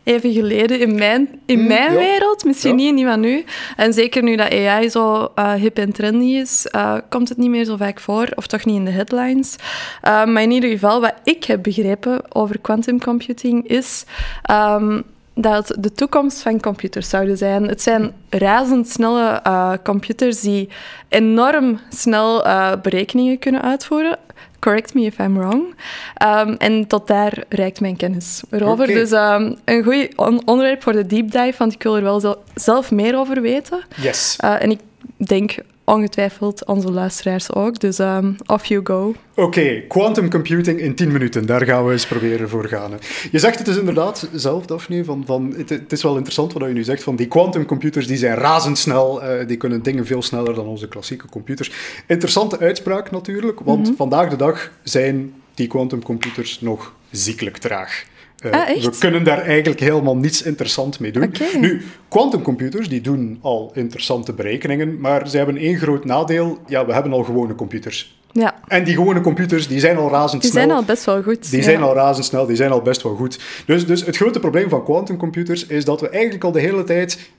[0.07, 3.43] even geleden in mijn, in mm, mijn wereld, misschien niet in die van nu.
[3.75, 7.49] En zeker nu dat AI zo uh, hip en trendy is, uh, komt het niet
[7.49, 9.55] meer zo vaak voor, of toch niet in de headlines.
[10.03, 14.05] Uh, maar in ieder geval, wat ik heb begrepen over quantum computing is.
[14.51, 15.03] Um,
[15.39, 17.67] dat het de toekomst van computers zouden zijn.
[17.67, 20.69] Het zijn razendsnelle uh, computers die
[21.09, 24.17] enorm snel uh, berekeningen kunnen uitvoeren.
[24.59, 25.75] Correct me if I'm wrong.
[26.23, 28.83] Um, en tot daar reikt mijn kennis erover.
[28.83, 28.95] Okay.
[28.95, 32.43] Dus um, een goed on onderwerp voor de deep dive, want ik wil er wel
[32.55, 33.79] zelf meer over weten.
[33.95, 34.37] Yes.
[34.43, 34.79] Uh, en ik
[35.17, 37.79] denk ongetwijfeld onze luisteraars ook.
[37.79, 39.13] Dus um, off you go.
[39.35, 41.45] Oké, okay, quantum computing in 10 minuten.
[41.45, 42.91] Daar gaan we eens proberen voor gaan.
[43.31, 46.67] Je zegt het dus inderdaad zelf, Daphne, van, van, het, het, is wel interessant wat
[46.67, 50.21] je nu zegt, van die quantum computers die zijn razendsnel, uh, die kunnen dingen veel
[50.21, 51.71] sneller dan onze klassieke computers.
[52.07, 53.95] Interessante uitspraak natuurlijk, want mm -hmm.
[53.95, 58.05] vandaag de dag zijn die quantum computers nog ziekelijk traag.
[58.45, 61.23] Uh, ah, we kunnen daar eigenlijk helemaal niets interessant mee doen.
[61.23, 61.59] Okay.
[61.59, 66.57] Nu, quantumcomputers die doen al interessante berekeningen, maar ze hebben één groot nadeel.
[66.67, 68.19] Ja, we hebben al gewone computers.
[68.31, 68.55] Ja.
[68.67, 70.51] En die gewone computers die zijn al razendsnel.
[70.51, 71.49] Die zijn al best wel goed.
[71.49, 71.65] Die ja.
[71.65, 73.39] zijn al razendsnel, die zijn al best wel goed.
[73.65, 77.29] Dus, dus het grote probleem van quantumcomputers is dat we eigenlijk al de hele tijd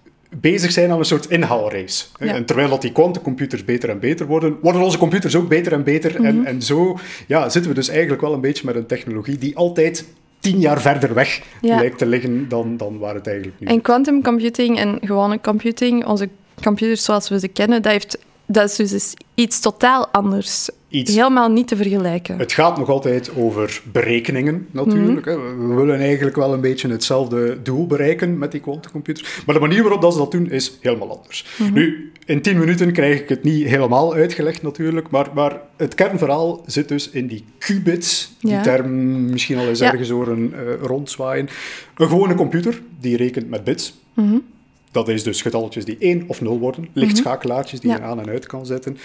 [0.40, 2.04] bezig zijn aan een soort inhaalrace.
[2.18, 2.34] Ja.
[2.34, 5.82] En terwijl dat die quantumcomputers beter en beter worden, worden onze computers ook beter en
[5.82, 6.10] beter.
[6.10, 6.26] Mm -hmm.
[6.26, 9.56] en, en zo ja, zitten we dus eigenlijk wel een beetje met een technologie die
[9.56, 10.04] altijd
[10.40, 11.76] tien jaar verder weg ja.
[11.76, 13.72] lijkt te liggen dan, dan waar het eigenlijk nu is.
[13.72, 16.28] En quantum computing en gewone computing, onze
[16.62, 20.68] computers zoals we ze kennen, dat, heeft, dat is dus iets totaal anders.
[20.88, 21.14] Iets.
[21.14, 22.38] Helemaal niet te vergelijken.
[22.38, 25.26] Het gaat nog altijd over berekeningen, natuurlijk.
[25.26, 25.68] Mm -hmm.
[25.68, 29.42] We willen eigenlijk wel een beetje hetzelfde doel bereiken met die quantumcomputers.
[29.46, 31.46] Maar de manier waarop dat ze dat doen, is helemaal anders.
[31.56, 31.74] Mm -hmm.
[31.74, 35.10] Nu, in tien minuten krijg ik het niet helemaal uitgelegd, natuurlijk.
[35.10, 38.34] Maar, maar het kernverhaal zit dus in die qubits.
[38.40, 38.62] Die ja.
[38.62, 39.90] term misschien al eens ja.
[39.90, 41.48] ergens horen uh, rondzwaaien.
[41.96, 43.94] Een gewone computer, die rekent met bits.
[44.14, 44.42] Mm -hmm.
[44.90, 47.96] Dat is dus getalletjes die 1 of 0 worden, lichtschakelaartjes die ja.
[47.96, 48.98] je aan en uit kan zetten.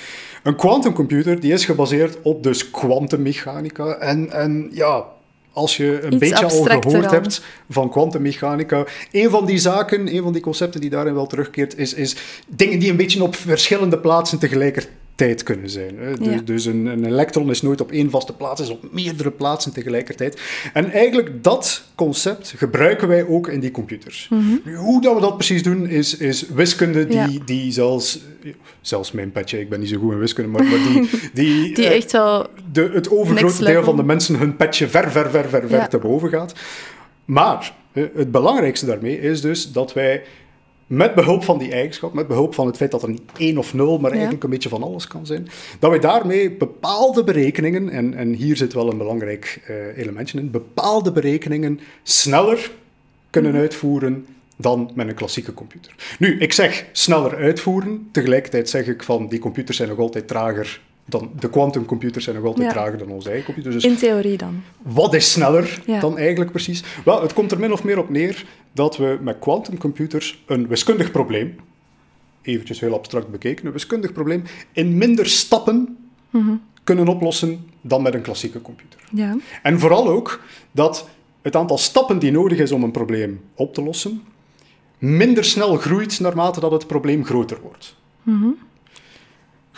[0.44, 3.96] Een quantumcomputer die is gebaseerd op dus kwantummechanica.
[3.96, 5.06] En, en ja,
[5.54, 7.14] als je een Iets beetje al gehoord dan.
[7.14, 8.86] hebt van kwantummechanica.
[9.12, 12.16] Een van die zaken, een van die concepten die daarin wel terugkeert, is, is
[12.48, 15.02] dingen die een beetje op verschillende plaatsen tegelijkertijd
[15.44, 15.98] kunnen zijn.
[15.98, 16.14] hè.
[16.14, 16.42] Dus, Ja.
[16.46, 20.42] dus een, een elektron is nooit op één vaste plaats, is op meerdere plaatsen tegelijkertijd.
[20.74, 24.30] En eigenlijk dat concept gebruiken wij ook in die computers.
[24.64, 27.32] Nu, hoe dat we dat precies doen, is, is wiskunde die, Mhm.
[27.32, 27.40] Ja.
[27.46, 28.20] die zelfs...
[28.82, 31.10] Zelfs mijn petje, ik ben niet zo goed in wiskunde, maar, maar die...
[31.34, 32.48] Die, Die eh, echt wel...
[32.72, 35.88] de, het overgrote deel van de mensen hun petje ver, ver, ver, ver, ver Ja.
[35.88, 36.54] te boven gaat.
[37.26, 40.24] Maar eh, het belangrijkste daarmee is dus dat wij
[40.96, 43.74] met behulp van die eigenschap, met behulp van het feit dat er niet één of
[43.74, 45.48] nul, maar eigenlijk een beetje van alles kan zijn,
[45.80, 50.52] dat wij daarmee bepaalde berekeningen, en, en hier zit wel een belangrijk eh, elementje in,
[50.52, 52.72] bepaalde berekeningen sneller
[53.30, 54.26] kunnen uitvoeren
[54.58, 55.96] dan met een klassieke computer.
[56.20, 60.82] Nu, ik zeg sneller uitvoeren, tegelijkertijd zeg ik van die computers zijn nog altijd trager
[61.06, 62.74] dan de quantumcomputers zijn nog altijd Ja.
[62.74, 63.76] trager dan onze eigen computers.
[63.76, 64.62] Dus In theorie dan.
[64.82, 66.00] wat is sneller Ja.
[66.00, 66.84] dan eigenlijk precies?
[67.06, 71.12] Wel, het komt er min of meer op neer dat we met quantumcomputers een wiskundig
[71.12, 71.56] probleem,
[72.42, 75.98] eventjes heel abstract bekeken, een wiskundig probleem in minder stappen
[76.84, 79.00] kunnen oplossen dan met een klassieke computer.
[79.12, 79.38] Ja.
[79.64, 81.08] En vooral ook dat
[81.42, 84.22] het aantal stappen die nodig is om een probleem op te lossen,
[84.98, 87.96] minder snel groeit naarmate dat het probleem groter wordt.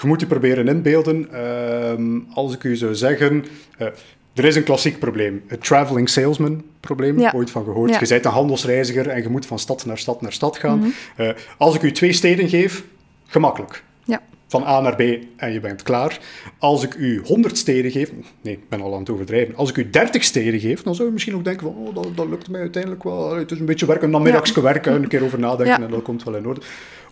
[0.01, 3.45] Je moet je proberen inbeelden, ehm, als ik u zou zeggen,
[3.77, 3.87] eh,
[4.33, 7.31] er is een klassiek probleem, het traveling salesman probleem, Ja.
[7.35, 7.89] ooit van gehoord.
[7.89, 7.99] Ja.
[7.99, 10.93] Je bent een handelsreiziger en je moet van stad naar stad naar stad gaan.
[11.15, 12.83] Eh, als ik u twee steden geef,
[13.25, 14.21] gemakkelijk Ja.
[14.47, 14.99] van A naar B
[15.35, 16.19] en je bent klaar.
[16.59, 19.55] Als ik u 100 steden geef, nee, ik ben al aan het overdrijven.
[19.55, 22.07] Als ik u 30 steden geef, dan zou je misschien ook denken van, oh, dat,
[22.17, 23.35] dat lukt mij uiteindelijk wel.
[23.35, 26.23] Het is een beetje werk, een namiddagsje werken, een keer over nadenken en dat komt
[26.23, 26.61] wel in orde.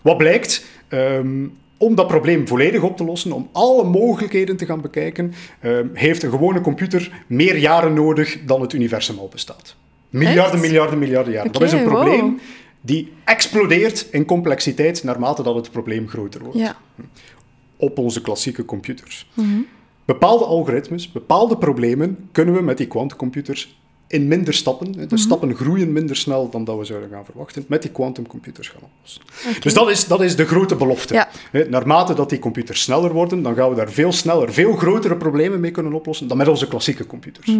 [0.02, 1.44] Wat blijkt, ehm,
[1.84, 6.22] om dat probleem volledig op te lossen, om alle mogelijkheden te gaan bekijken, ehm, heeft
[6.22, 9.76] een gewone computer meer jaren nodig dan het universum al bestaat.
[10.10, 10.62] Miljarden, Echt?
[10.62, 11.52] miljarden, miljarden jaren.
[11.52, 11.92] dat is een wow.
[11.92, 12.38] probleem
[12.80, 16.76] die explodeert in complexiteit naarmate dat het probleem groter wordt Ja.
[17.76, 19.30] op onze klassieke computers.
[20.04, 23.78] Bepaalde algoritmes, bepaalde problemen kunnen we met die quantumcomputers
[24.14, 27.82] in minder stappen, de stappen groeien minder snel dan dat we zouden gaan verwachten, met
[27.82, 29.22] die quantumcomputers gaan oplossen.
[29.60, 31.14] Dus dat is, dat is de grote belofte.
[31.14, 31.28] Ja.
[31.68, 35.60] Naarmate dat die computers sneller worden, dan gaan we daar veel sneller, veel grotere problemen
[35.60, 37.50] mee kunnen oplossen dan met onze klassieke computers.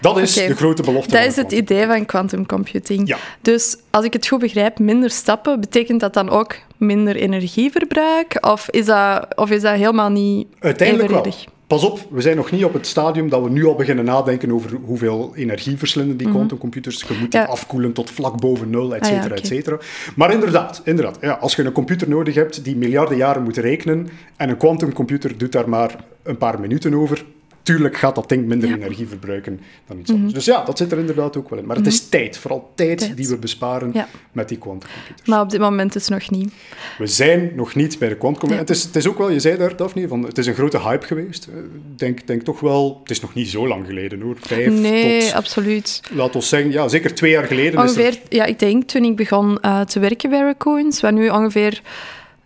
[0.00, 1.10] Dat is de grote belofte.
[1.10, 1.58] Dat is het quantum.
[1.58, 3.08] idee van quantum computing.
[3.08, 3.16] Ja.
[3.42, 8.46] Dus als ik het goed begrijp, minder stappen, betekent dat dan ook minder energieverbruik?
[8.46, 11.34] Of is dat, of is dat helemaal niet Uiteindelijk wel.
[11.66, 14.52] Pas op, we zijn nog niet op het stadium dat we nu al beginnen nadenken
[14.52, 17.00] over hoeveel energie verslinden die quantumcomputers.
[17.08, 17.46] Je moet die Ja.
[17.46, 19.78] afkoelen tot vlak boven nul, et Ah ja, cetera, et cetera.
[20.16, 24.08] Maar inderdaad, inderdaad ja, als je een computer nodig hebt die miljarden jaren moet rekenen
[24.36, 27.24] en een quantumcomputer doet daar maar een paar minuten over,
[27.64, 28.74] tuurlijk gaat dat ding minder Ja.
[28.74, 28.84] Mhm.
[28.84, 30.32] energie verbruiken dan iets anders.
[30.32, 31.66] Dus ja, dat zit er inderdaad ook wel in.
[31.66, 33.16] Maar het is tijd, vooral tijd, Tijd.
[33.16, 34.08] die we besparen Ja.
[34.32, 35.28] met die quantumcomputers.
[35.28, 36.52] Maar op dit moment is het nog niet.
[36.98, 38.50] We zijn nog niet bij de quantum.
[38.50, 38.56] Ja.
[38.56, 40.80] Het, is, het is ook wel, je zei daar, Daphne, van, het is een grote
[40.80, 41.46] hype geweest.
[41.46, 44.36] Eh, Ik denk, denk toch wel, het is nog niet zo lang geleden hoor.
[44.40, 46.00] Vijf Nee, tot, absoluut.
[46.14, 47.84] laten we zeggen, ja, zeker twee jaar geleden.
[47.84, 51.12] is er- Ongeveer, ja, ik denk toen ik begon eh, te werken bij Raccoons, wat
[51.12, 51.80] nu ongeveer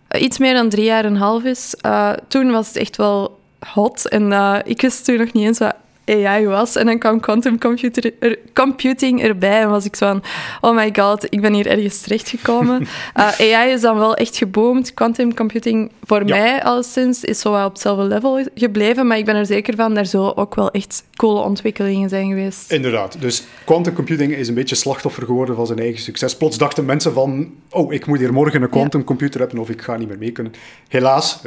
[0.07, 2.97] eh, iets meer dan drie jaar en een half is, eh, toen was het echt
[2.97, 3.38] wel
[3.73, 4.07] hot.
[4.09, 6.75] En eh, ik wist toen nog niet eens wat AI was.
[6.75, 10.23] En dan kwam quantum computer, er- computing erbij en was ik zo van,
[10.61, 12.87] oh my god, ik ben hier ergens terechtgekomen.
[13.13, 14.93] Eh AI is dan wel echt geboomd.
[14.93, 16.37] Quantum computing, voor Ja.
[16.37, 19.07] mij alleszins, is zo wel op hetzelfde level gebleven.
[19.07, 22.71] Maar ik ben er zeker van, daar zullen ook wel echt coole ontwikkelingen zijn geweest.
[22.71, 23.21] Inderdaad.
[23.21, 26.37] Dus quantum computing is een beetje slachtoffer geworden van zijn eigen succes.
[26.37, 29.81] Plots dachten mensen van, oh, ik moet hier morgen een quantum computer hebben of ik
[29.81, 30.53] ga niet meer mee kunnen.
[30.87, 31.41] Helaas,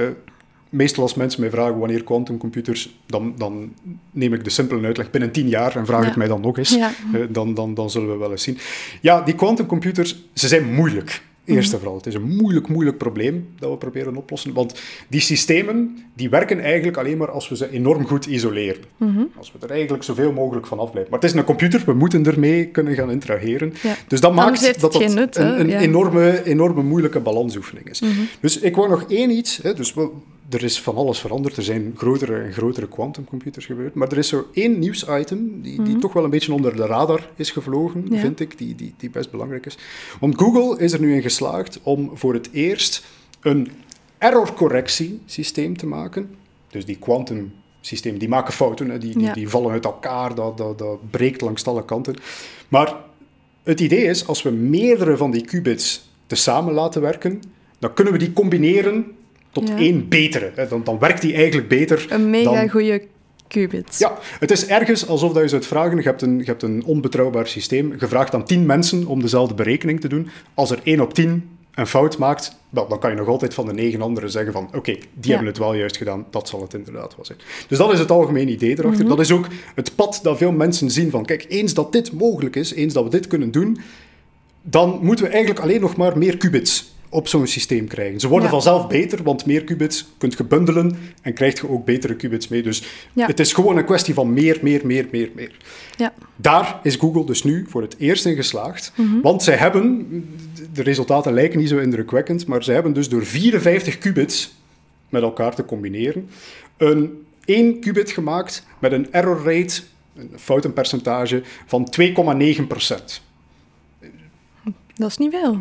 [0.72, 3.72] meestal als mensen mij vragen wanneer quantumcomputers, dan, dan
[4.10, 6.06] neem ik de simpele uitleg binnen tien jaar en vraag Ja.
[6.06, 6.74] het mij dan nog eens.
[6.74, 6.90] Ja.
[7.12, 8.58] Eh, dan, dan, dan zullen we wel eens zien.
[9.00, 11.22] Ja, die quantumcomputers, ze zijn moeilijk.
[11.44, 11.96] Eerst en vooral.
[11.96, 14.52] Het is een moeilijk, moeilijk probleem dat we proberen oplossen.
[14.52, 18.82] Want die systemen, die werken eigenlijk alleen maar als we ze enorm goed isoleren.
[19.36, 21.10] Als we er eigenlijk zoveel mogelijk van afblijven.
[21.12, 23.74] Maar het is een computer, we moeten ermee kunnen gaan interageren.
[23.82, 23.94] Ja.
[24.08, 25.74] Dus dat Anders maakt dat dat nut, een, een Ja.
[25.74, 25.84] Mhm.
[25.84, 28.02] enorme, enorme moeilijke balansoefening is.
[28.40, 29.56] Dus ik wou nog één iets.
[29.62, 30.10] Hè, dus we-
[30.52, 31.56] er is van alles veranderd.
[31.56, 33.94] Er zijn grotere en grotere quantumcomputers gebeurd.
[33.94, 37.28] Maar er is zo één nieuwsitem die, die toch wel een beetje onder de radar
[37.36, 38.14] is gevlogen, Mhm.
[38.14, 38.20] Ja.
[38.20, 39.78] vind ik, die, die, die best belangrijk is.
[40.20, 43.04] Want Google is er nu in geslaagd om voor het eerst
[43.40, 43.68] een
[44.18, 46.30] errorcorrectiesysteem te maken.
[46.70, 49.32] Dus die quantum systeem, die maken fouten, hè, die, die, Ja.
[49.32, 52.14] die vallen uit elkaar, dat, dat, dat breekt langs alle kanten.
[52.68, 52.96] Maar
[53.62, 57.42] het idee is, als we meerdere van die qubits tezamen laten werken,
[57.78, 59.06] dan kunnen we die combineren
[59.52, 59.76] tot Ja.
[59.76, 60.66] één betere.
[60.68, 62.70] Dan, dan werkt die eigenlijk beter Een mega dan...
[62.70, 63.02] goede
[63.48, 63.98] qubits.
[63.98, 66.84] Ja, het is ergens alsof dat je zou vragen, je hebt, een, je hebt een
[66.84, 70.28] onbetrouwbaar systeem, je vraagt aan 10 mensen om dezelfde berekening te doen.
[70.54, 73.66] Als er 1 op 10 een fout maakt, wel, dan kan je nog altijd van
[73.66, 76.74] de negen anderen zeggen van oké, die hebben het wel juist gedaan, dat zal het
[76.74, 77.38] inderdaad wel zijn.
[77.68, 79.00] Dus dat is het algemene idee erachter.
[79.00, 79.08] Mhm.
[79.08, 82.56] Dat is ook het pad dat veel mensen zien van kijk, eens dat dit mogelijk
[82.56, 83.78] is, eens dat we dit kunnen doen,
[84.62, 88.20] dan moeten we eigenlijk alleen nog maar meer qubits op zo'n systeem krijgen.
[88.20, 88.52] Ze worden Ja.
[88.52, 92.62] vanzelf beter, want meer qubits kunt je bundelen en krijg je ook betere qubits mee.
[92.62, 93.26] Dus Ja.
[93.26, 95.56] het is gewoon een kwestie van meer, meer, meer, meer, meer.
[95.96, 96.12] Ja.
[96.36, 98.92] Daar is Google dus nu voor het eerst in geslaagd.
[98.96, 99.20] Mhm.
[99.20, 100.06] Want zij hebben,
[100.72, 104.54] de resultaten lijken niet zo indrukwekkend, maar zij hebben dus door 54 qubits
[105.08, 106.28] met elkaar te combineren,
[106.76, 109.80] een 1 qubit gemaakt met een error rate,
[110.16, 113.22] een foutenpercentage, van 2,9%.
[114.96, 115.60] Dat is niet veel.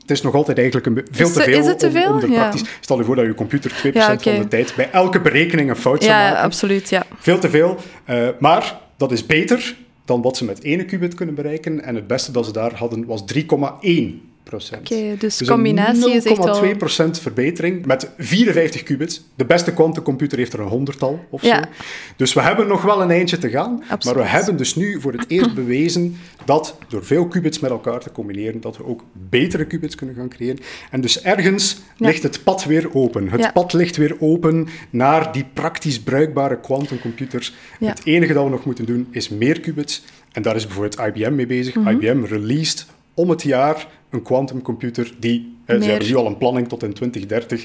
[0.00, 1.58] Het is nog altijd eigenlijk een, veel te veel.
[1.58, 2.12] is het te veel?
[2.12, 2.34] Om, de Ja.
[2.34, 4.30] praktisch, stel je voor dat je computer 2% Ja, oké.
[4.30, 6.42] van de tijd bij elke berekening een fout zou Ja, maken.
[6.42, 7.06] absoluut, ja.
[7.18, 7.76] Veel te veel.
[8.04, 11.82] eh, maar dat is beter dan wat ze met één qubit kunnen bereiken.
[11.84, 16.44] En het beste dat ze daar hadden was 3,1 Oké, dus Dus combinatie is echt
[16.44, 16.64] wel...
[16.64, 19.22] 0,2% verbetering met 54 qubits.
[19.34, 21.56] De beste quantumcomputer heeft er een honderdtal of Ja.
[21.56, 21.68] zo.
[22.16, 23.82] Dus we hebben nog wel een eindje te gaan.
[23.88, 24.04] Absoluut.
[24.16, 28.00] Maar we hebben dus nu voor het eerst bewezen dat door veel qubits met elkaar
[28.00, 30.58] te combineren, dat we ook betere qubits kunnen gaan creëren.
[30.90, 32.06] En dus ergens Ja.
[32.06, 33.28] ligt het pad weer open.
[33.28, 33.50] Het Ja.
[33.52, 37.54] pad ligt weer open naar die praktisch bruikbare quantumcomputers.
[37.80, 40.02] Het enige dat we nog moeten doen is meer qubits.
[40.32, 41.74] En daar is bijvoorbeeld IBM mee bezig.
[41.74, 41.88] Mhm.
[41.88, 42.86] IBM released
[43.18, 46.92] om het jaar een quantumcomputer die, eh, ze hebben nu al een planning tot in
[46.92, 47.64] 2030,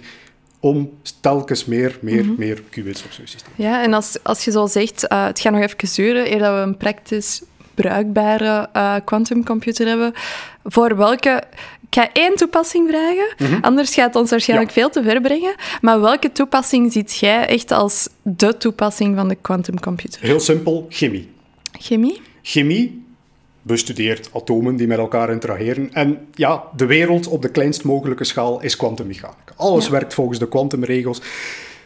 [0.60, 2.34] om telkens meer, meer, Mhm.
[2.38, 3.54] meer qubits op zo'n systeem.
[3.56, 6.54] Ja, en als, als je zo zegt, eh, het gaat nog even duren eer dat
[6.54, 7.42] we een praktisch
[7.74, 10.14] bruikbare eh, quantumcomputer hebben.
[10.64, 11.44] Voor welke...
[11.90, 14.80] Ik ga één toepassing vragen, anders gaat het ons waarschijnlijk Mhm.
[14.80, 14.86] Ja.
[14.90, 15.56] veel te ver brengen.
[15.82, 20.22] Maar welke toepassing ziet jij echt als de toepassing van de quantumcomputer?
[20.22, 21.30] Heel simpel, chemie.
[21.80, 22.22] Chemie?
[22.42, 23.03] Chemie
[23.66, 25.94] bestudeert atomen die met elkaar interageren.
[25.94, 29.54] En ja, de wereld op de kleinst mogelijke schaal is kwantummechanica.
[29.56, 29.92] Alles Ja.
[29.92, 31.22] werkt volgens de kwantumregels.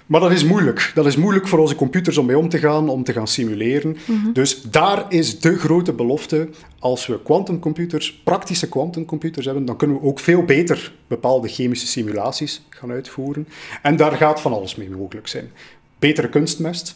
[0.06, 0.92] Maar dat is moeilijk.
[0.96, 3.98] Dat is moeilijk voor onze computers om mee om te gaan, om te gaan simuleren.
[4.34, 6.50] Dus daar is de grote belofte.
[6.80, 12.62] Als we quantumcomputers, praktische quantumcomputers hebben, dan kunnen we ook veel beter bepaalde chemische simulaties
[12.70, 13.48] gaan uitvoeren.
[13.82, 15.52] En daar gaat van alles mee mogelijk zijn.
[16.00, 16.96] Betere kunstmest,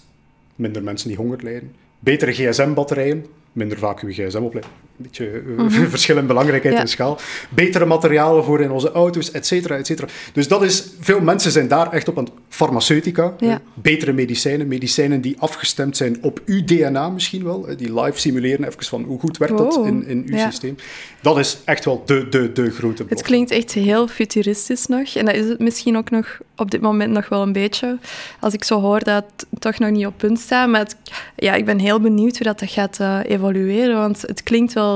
[0.56, 1.76] minder mensen die honger lijden.
[2.00, 4.72] Betere gsm-batterijen, minder vaak uw gsm opleiden.
[5.02, 6.82] Een beetje verschil in belangrijkheid Ja.
[6.82, 7.20] en schaal.
[7.50, 10.08] Betere materialen voor in onze auto's, et cetera, et cetera.
[10.34, 13.34] Dus dat is, veel mensen zijn daar echt op aan farmaceutica.
[13.40, 13.62] Ja.
[13.74, 17.68] Betere medicijnen, medicijnen die afgestemd zijn op uw DNA misschien wel.
[17.78, 19.88] Die live simuleren even van hoe goed werkt dat Wow.
[19.88, 20.50] in, in uw Ja.
[20.50, 20.76] systeem.
[21.22, 25.16] Dat is echt wel de, de, de grote Het klinkt echt heel futuristisch nog.
[25.16, 27.98] En dat is het misschien ook nog op dit moment nog wel een beetje.
[28.40, 30.70] Als ik zo hoor dat het toch nog niet op punt staat.
[30.70, 30.96] Maar het-
[31.36, 33.96] ja, ik ben heel benieuwd hoe dat, dat gaat eh, evolueren.
[33.98, 34.91] Want het klinkt wel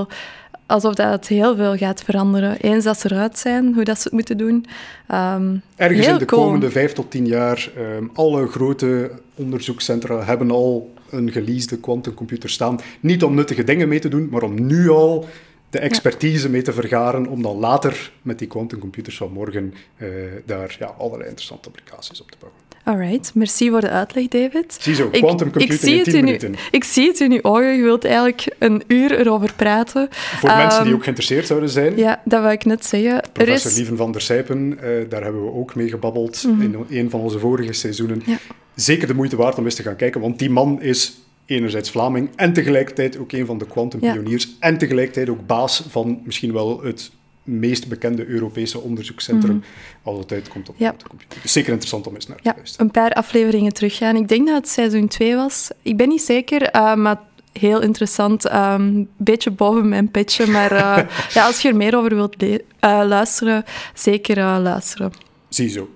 [0.65, 2.57] alsof dat het heel veel gaat veranderen.
[2.57, 4.65] Eens dat ze eruit zijn, hoe dat ze het moeten doen.
[5.07, 6.43] Ehm, Ergens in de cool.
[6.43, 12.79] komende vijf tot tien jaar, ehm, alle grote onderzoekscentra hebben al een geleasede quantumcomputer staan.
[12.99, 15.27] Niet om nuttige dingen mee te doen, maar om nu al
[15.69, 20.07] de expertise mee te vergaren, om dan later met die quantumcomputers van morgen eh,
[20.45, 22.64] daar ja, allerlei interessante applicaties op te bouwen.
[22.85, 24.77] Alright, merci voor de uitleg, David.
[24.79, 26.55] Ziezo, Ik- quantum ik computing in het 10 in uw- minuten.
[26.71, 27.75] Ik zie het in uw ogen.
[27.75, 30.07] Je wilt eigenlijk een uur erover praten.
[30.11, 33.21] Voor mensen die Ehm, ook geïnteresseerd zouden zijn, Ja, dat wou ik net zeggen.
[33.33, 33.77] Professor is...
[33.77, 36.61] Lieven van der Sijpen, eh, daar hebben we ook mee gebabbeld Mhm.
[36.61, 38.21] in een van onze vorige seizoenen.
[38.25, 38.37] Ja.
[38.75, 42.29] Zeker de moeite waard om eens te gaan kijken, want die man is enerzijds Vlaming
[42.35, 47.11] en tegelijkertijd ook een van de quantumpioniers en tegelijkertijd ook baas van misschien wel het
[47.45, 49.63] meest bekende Europese onderzoekscentrum
[50.03, 50.75] als het uitkomt op.
[50.77, 50.87] Ja.
[50.87, 51.41] quantumcomputing.
[51.41, 52.85] Dus zeker interessant om eens naar te luisteren.
[52.85, 54.15] een paar afleveringen teruggaan.
[54.15, 55.69] Ik denk dat het seizoen 2 was.
[55.81, 57.19] Ik ben niet zeker, eh, maar
[57.51, 58.49] heel interessant.
[58.49, 62.57] Een beetje boven mijn petje, maar eh, ja, als je er meer over wilt eh,
[63.05, 65.11] luisteren, zeker luisteren.
[65.49, 65.89] Ziezo.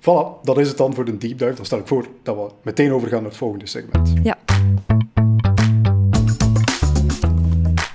[0.00, 1.54] Voilà, dat is het dan voor de deep dive.
[1.54, 4.12] Dan stel ik voor dat we meteen overgaan naar het volgende segment.
[4.22, 4.59] Ja.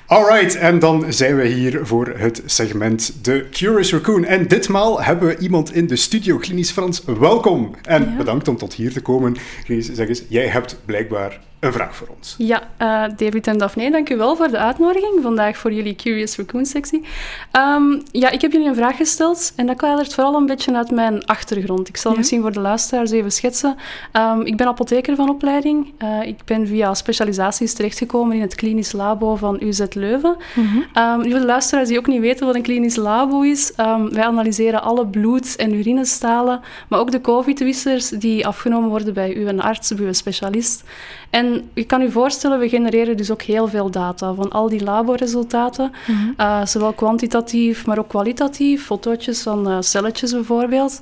[0.08, 4.26] Alright, en dan zijn we hier voor het segment The Curious Raccoon.
[4.26, 7.04] En ditmaal hebben we iemand in de studio, Klinisch Frans.
[7.20, 8.18] Welkom en Ja.
[8.18, 9.36] bedankt om tot hier te komen.
[9.64, 12.36] Klinisch, zeg eens, jij hebt blijkbaar een vraag voor ons.
[12.38, 16.38] Ja, uh, David en Daphne, dank u wel voor de uitnodiging vandaag voor jullie Curious
[16.38, 17.04] Raccoon sectie.
[17.52, 20.92] Um, ja, ik heb jullie een vraag gesteld en dat kadert vooral een beetje uit
[20.92, 21.88] mijn achtergrond.
[21.88, 22.18] Ik zal ja.
[22.18, 23.76] misschien voor de luisteraars even schetsen.
[24.14, 25.94] Um, ik ben apotheker van opleiding.
[26.04, 30.36] Uh, ik ben via specialisaties terechtgekomen in het klinisch labo van UZ Leuven.
[30.56, 31.04] Mm -hmm.
[31.04, 33.72] um, voor de luisteraars die ook niet weten wat een klinisch labo is,
[34.10, 39.62] wij analyseren alle bloed- en urinestalen, maar ook de COVID-wissers die afgenomen worden bij uw
[39.62, 40.84] arts, bij uw specialist.
[41.30, 44.84] En je kan je voorstellen, we genereren dus ook heel veel data van al die
[44.84, 46.34] laboresultaten, mm -hmm.
[46.38, 51.00] uh, zowel kwantitatief, maar ook kwalitatief, fotootjes van uh, celletjes bijvoorbeeld.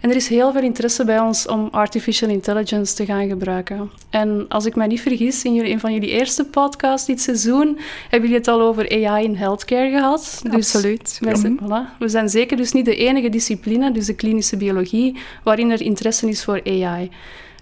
[0.00, 3.90] En er is heel veel interesse bij ons om artificial intelligence te gaan gebruiken.
[4.10, 7.78] En als ik mij niet vergis, in jullie, een van jullie eerste podcasts dit seizoen
[8.02, 10.40] hebben jullie het al over AI in healthcare gehad.
[10.42, 11.18] Dus Absoluut.
[11.20, 15.16] Wij zijn, voilà, we zijn zeker dus niet de enige discipline, dus de klinische biologie,
[15.42, 17.10] waarin er interesse is voor AI.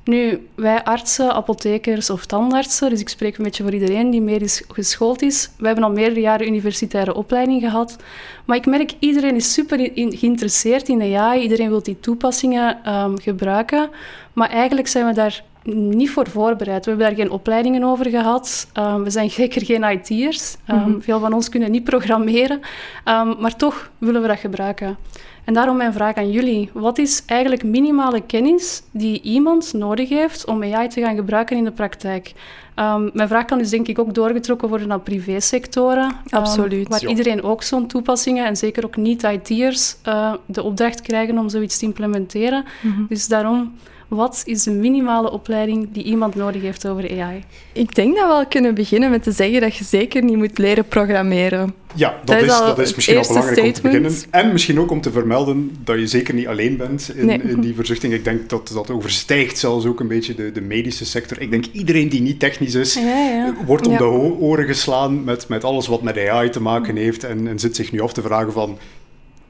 [0.04, 4.42] Nu, wij artsen, apothekers of tandartsen, dus ik spreek een beetje voor iedereen die meer
[4.42, 5.50] is geschoold is.
[5.58, 7.96] We hebben al meerdere jaren universitaire opleiding gehad.
[8.44, 11.42] Maar ik merk, iedereen is super geïnteresseerd in AI.
[11.42, 13.90] Iedereen wil die toepassingen um, gebruiken.
[14.32, 16.84] Maar eigenlijk zijn we daar niet voor voorbereid.
[16.84, 18.68] We hebben daar geen opleidingen over gehad.
[18.78, 20.56] Um, we zijn zeker geen IT'ers.
[20.70, 21.02] Um, mm -hmm.
[21.02, 22.60] Veel van ons kunnen niet programmeren.
[23.38, 24.96] maar toch willen we dat gebruiken.
[25.44, 26.70] En daarom mijn vraag aan jullie.
[26.72, 31.64] Wat is eigenlijk minimale kennis die iemand nodig heeft om AI te gaan gebruiken in
[31.64, 32.32] de praktijk?
[32.76, 36.12] Um, mijn vraag kan dus denk ik ook doorgetrokken worden naar privésectoren.
[36.28, 36.84] Absoluut.
[36.84, 37.08] Um, waar ja.
[37.08, 41.84] iedereen ook zo'n toepassingen en zeker ook niet-IT'ers uh, de opdracht krijgen om zoiets te
[41.84, 42.64] implementeren.
[42.80, 43.06] Mm -hmm.
[43.08, 43.72] Dus daarom
[44.14, 47.44] wat is de minimale opleiding die iemand nodig heeft over AI?
[47.72, 50.58] Ik denk dat we al kunnen beginnen met te zeggen dat je zeker niet moet
[50.58, 51.74] leren programmeren.
[51.94, 53.76] Ja, dat, dat is, dat is misschien al belangrijk statement.
[53.76, 54.12] om te beginnen.
[54.30, 57.42] En misschien ook om te vermelden dat je zeker niet alleen bent in, nee.
[57.42, 58.12] in die verzuchting.
[58.12, 61.40] Ik denk dat dat overstijgt zelfs ook een beetje de, de medische sector.
[61.40, 63.54] Ik denk iedereen die niet technisch is, ja, ja.
[63.66, 63.98] wordt om ja.
[63.98, 67.76] de oren geslaan met, met alles wat met AI te maken heeft en, en zit
[67.76, 68.78] zich nu af te vragen van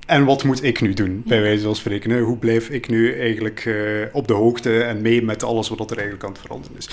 [0.07, 2.19] en wat moet ik nu doen, bij wijze van spreken?
[2.19, 5.97] Hoe blijf ik nu eigenlijk uh, op de hoogte en mee met alles wat er
[5.97, 6.89] eigenlijk aan het veranderen is?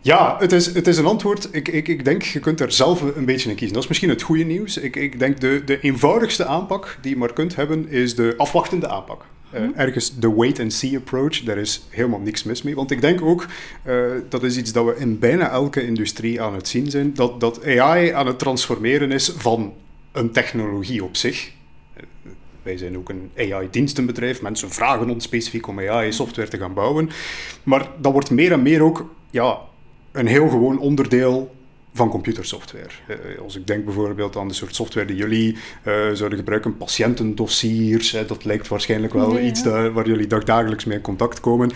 [0.00, 1.48] Ja, het is, het is een antwoord.
[1.52, 3.74] Ik, ik, ik denk, je kunt er zelf een beetje in kiezen.
[3.74, 4.76] Dat is misschien het goede nieuws.
[4.76, 8.88] Ik, ik denk de, de eenvoudigste aanpak die je maar kunt hebben, is de afwachtende
[8.88, 9.24] aanpak.
[9.54, 12.74] Uh, ergens de wait-and-see approach, daar is helemaal niks mis mee.
[12.74, 13.46] Want ik denk ook,
[13.86, 17.40] uh, dat is iets dat we in bijna elke industrie aan het zien zijn, dat,
[17.40, 19.74] dat AI aan het transformeren is van
[20.12, 21.52] een technologie op zich,
[22.68, 24.42] wij zijn ook een AI-dienstenbedrijf.
[24.42, 27.10] Mensen vragen ons specifiek om AI-software te gaan bouwen.
[27.62, 29.58] Maar dat wordt meer en meer ook ja,
[30.12, 31.54] een heel gewoon onderdeel
[31.92, 32.90] van computersoftware.
[33.08, 38.10] Uh, als ik denk bijvoorbeeld aan de soort software die jullie uh, zouden gebruiken, patiëntendossiers,
[38.26, 41.70] dat lijkt waarschijnlijk wel nee, iets daar, waar jullie dagdagelijks mee in contact komen.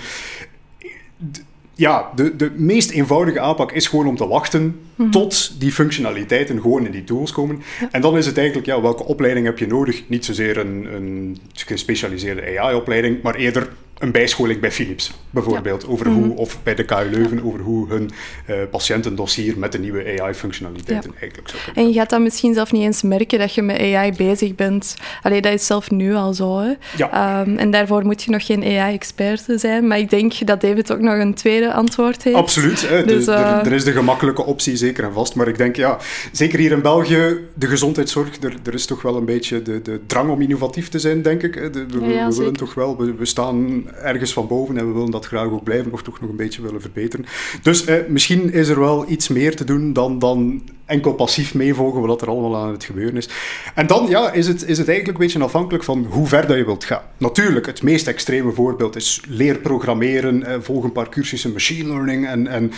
[1.32, 1.42] D
[1.74, 5.10] ja, de, de meest eenvoudige aanpak is gewoon om te wachten mm -hmm.
[5.10, 7.62] tot die functionaliteiten gewoon in die tools komen.
[7.80, 7.88] Ja.
[7.90, 10.02] En dan is het eigenlijk, ja, welke opleiding heb je nodig?
[10.08, 13.68] Niet zozeer een, een gespecialiseerde AI-opleiding, maar eerder
[14.02, 15.88] een bijscholing bij Philips, bijvoorbeeld, ja.
[15.88, 16.24] over mm -hmm.
[16.24, 17.42] hoe, of bij de KU Leuven, ja.
[17.42, 18.10] over hoe hun
[18.50, 21.20] uh, patiëntendossier met de nieuwe AI-functionaliteiten ja.
[21.20, 21.82] eigenlijk zou kunnen.
[21.82, 24.96] En je gaat dan misschien zelf niet eens merken dat je met AI bezig bent.
[25.22, 26.58] Allee, dat is zelf nu al zo.
[26.58, 26.72] Hè?
[26.96, 27.40] Ja.
[27.40, 29.86] Um, en daarvoor moet je nog geen AI-expert zijn.
[29.86, 32.36] Maar ik denk dat David ook nog een tweede antwoord heeft.
[32.36, 32.88] Absoluut.
[32.88, 33.04] Hè.
[33.04, 33.66] Dus, de, uh...
[33.66, 35.34] er, is de gemakkelijke optie, zeker en vast.
[35.34, 35.98] Maar ik denk, ja,
[36.32, 40.00] zeker hier in België, de gezondheidszorg, er, er is toch wel een beetje de, de
[40.06, 41.54] drang om innovatief te zijn, denk ik.
[41.72, 45.10] De, we, we willen toch wel, we, we staan ergens van boven en we willen
[45.10, 47.26] dat graag ook blijven of toch nog een beetje willen verbeteren.
[47.62, 52.00] Dus eh, misschien is er wel iets meer te doen dan, dan enkel passief meevolgen
[52.00, 53.28] wat er allemaal aan het gebeuren is.
[53.74, 56.56] En dan ja, is, het, is het eigenlijk een beetje afhankelijk van hoe ver dat
[56.56, 57.02] je wilt gaan.
[57.16, 62.26] Natuurlijk, het meest extreme voorbeeld is leer programmeren, eh, volg een paar cursussen machine learning
[62.26, 62.72] en, en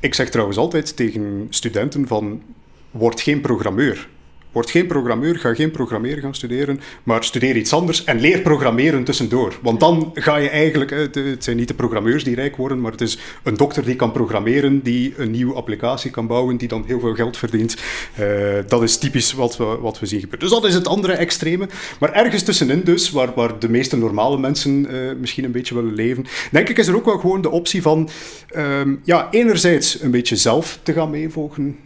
[0.00, 2.42] ik zeg trouwens altijd tegen studenten van
[2.90, 4.08] word geen programmeur.
[4.52, 9.04] Word geen programmeur, ga geen programmeren gaan studeren, maar studeer iets anders en leer programmeren
[9.04, 9.58] tussendoor.
[9.62, 13.00] Want dan ga je eigenlijk, het zijn niet de programmeurs die rijk worden, maar het
[13.00, 17.00] is een dokter die kan programmeren, die een nieuwe applicatie kan bouwen, die dan heel
[17.00, 17.76] veel geld verdient.
[18.20, 18.26] Uh,
[18.66, 20.48] dat is typisch wat we, wat we zien gebeuren.
[20.48, 21.68] Dus dat is het andere extreme.
[22.00, 25.94] Maar ergens tussenin dus, waar, waar de meeste normale mensen uh, misschien een beetje willen
[25.94, 28.08] leven, denk ik is er ook wel gewoon de optie van,
[28.56, 31.78] um, ja, enerzijds een beetje zelf te gaan meevolgen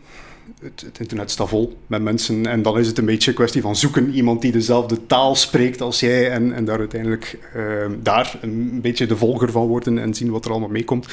[0.62, 2.46] het, het, internet staat vol met mensen.
[2.46, 4.12] En dan is het een beetje een kwestie van zoeken.
[4.12, 6.30] Iemand die dezelfde taal spreekt als jij.
[6.30, 10.44] En, en daar uiteindelijk uh, daar een beetje de volger van worden en zien wat
[10.44, 11.07] er allemaal meekomt.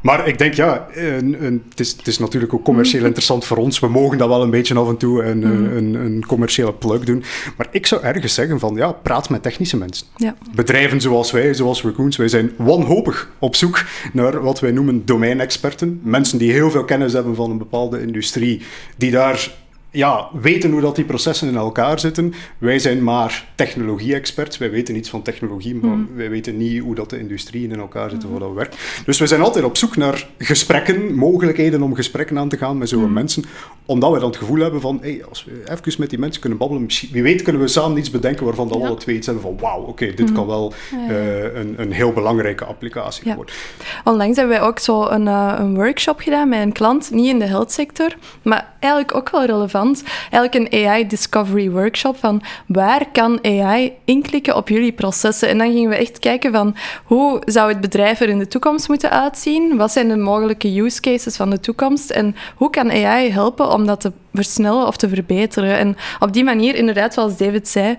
[0.00, 3.56] Maar ik denk, ja, een, een, het, is, het is natuurlijk ook commercieel interessant voor
[3.56, 3.80] ons.
[3.80, 7.24] We mogen dat wel een beetje af en toe een, een, een, commerciële plug doen.
[7.56, 10.06] Maar ik zou ergens zeggen van, ja, praat met technische mensen.
[10.16, 10.36] Ja.
[10.54, 16.00] Bedrijven zoals wij, zoals Raccoons, wij zijn wanhopig op zoek naar wat wij noemen domeinexperten.
[16.02, 18.62] Mensen die heel veel kennis hebben van een bepaalde industrie,
[18.96, 19.50] die daar
[19.90, 22.34] ja, weten hoe dat die processen in elkaar zitten.
[22.58, 24.58] Wij zijn maar technologie-experts.
[24.58, 26.08] Wij weten iets van technologie, maar mm.
[26.14, 28.76] wij weten niet hoe dat de industrie in elkaar zit of hoe dat werkt.
[29.04, 32.88] Dus we zijn altijd op zoek naar gesprekken, mogelijkheden om gesprekken aan te gaan met
[32.88, 33.12] zo'n mm.
[33.12, 33.44] mensen,
[33.86, 36.58] omdat we dan het gevoel hebben van, hey, als we even met die mensen kunnen
[36.58, 38.86] babbelen, wie weet kunnen we samen iets bedenken waarvan dat ja.
[38.86, 40.34] alle twee iets hebben van, wauw, oké, dit mm.
[40.34, 40.72] kan wel
[41.08, 43.54] uh, een, een heel belangrijke applicatie worden.
[44.04, 47.38] Onlangs hebben wij ook zo een, uh, een workshop gedaan met een klant, niet in
[47.38, 49.77] de health sector, maar eigenlijk ook wel relevant
[50.30, 55.48] Eigenlijk een AI Discovery Workshop van waar kan AI inklikken op jullie processen?
[55.48, 58.88] En dan gingen we echt kijken van hoe zou het bedrijf er in de toekomst
[58.88, 59.76] moeten uitzien?
[59.76, 62.10] Wat zijn de mogelijke use cases van de toekomst?
[62.10, 65.78] En hoe kan AI helpen om dat te versnellen of te verbeteren?
[65.78, 67.96] En op die manier, inderdaad, zoals David zei,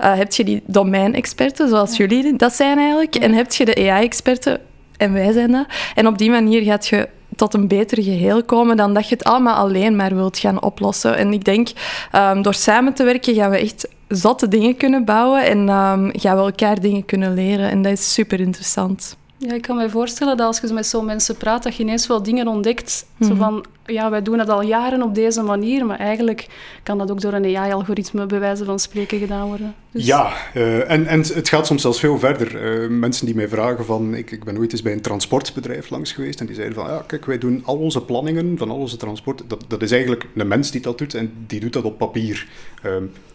[0.00, 4.60] uh, heb je die domeinexperten, zoals jullie dat zijn eigenlijk, en heb je de AI-experten,
[4.96, 5.66] en wij zijn dat.
[5.94, 9.24] En op die manier gaat je tot een beter geheel komen dan dat je het
[9.24, 11.16] allemaal alleen maar wilt gaan oplossen.
[11.16, 11.68] En ik denk,
[12.12, 16.36] um, door samen te werken gaan we echt zotte dingen kunnen bouwen en um, gaan
[16.36, 17.70] we elkaar dingen kunnen leren.
[17.70, 19.16] En dat is super interessant.
[19.46, 22.06] Ja, ik kan me voorstellen dat als je met zo'n mensen praat, dat je ineens
[22.06, 23.06] wel dingen ontdekt.
[23.20, 23.36] Zo mhm.
[23.36, 26.46] van, ja, wij doen het al jaren op deze manier, maar eigenlijk
[26.82, 29.74] kan dat ook door een AI-algoritme bij wijze van spreken gedaan worden.
[29.90, 30.06] Dus...
[30.06, 32.82] Ja, uh, en, en het gaat soms zelfs veel verder.
[32.82, 36.12] Uh, mensen die mij vragen van, ik, ik ben ooit eens bij een transportbedrijf langs
[36.12, 38.96] geweest en die zeiden van, ja, kijk, wij doen al onze planningen van al onze
[38.96, 41.98] transport, dat, dat is eigenlijk een mens die dat doet en die doet dat op
[41.98, 42.48] papier.
[42.86, 42.92] Uh,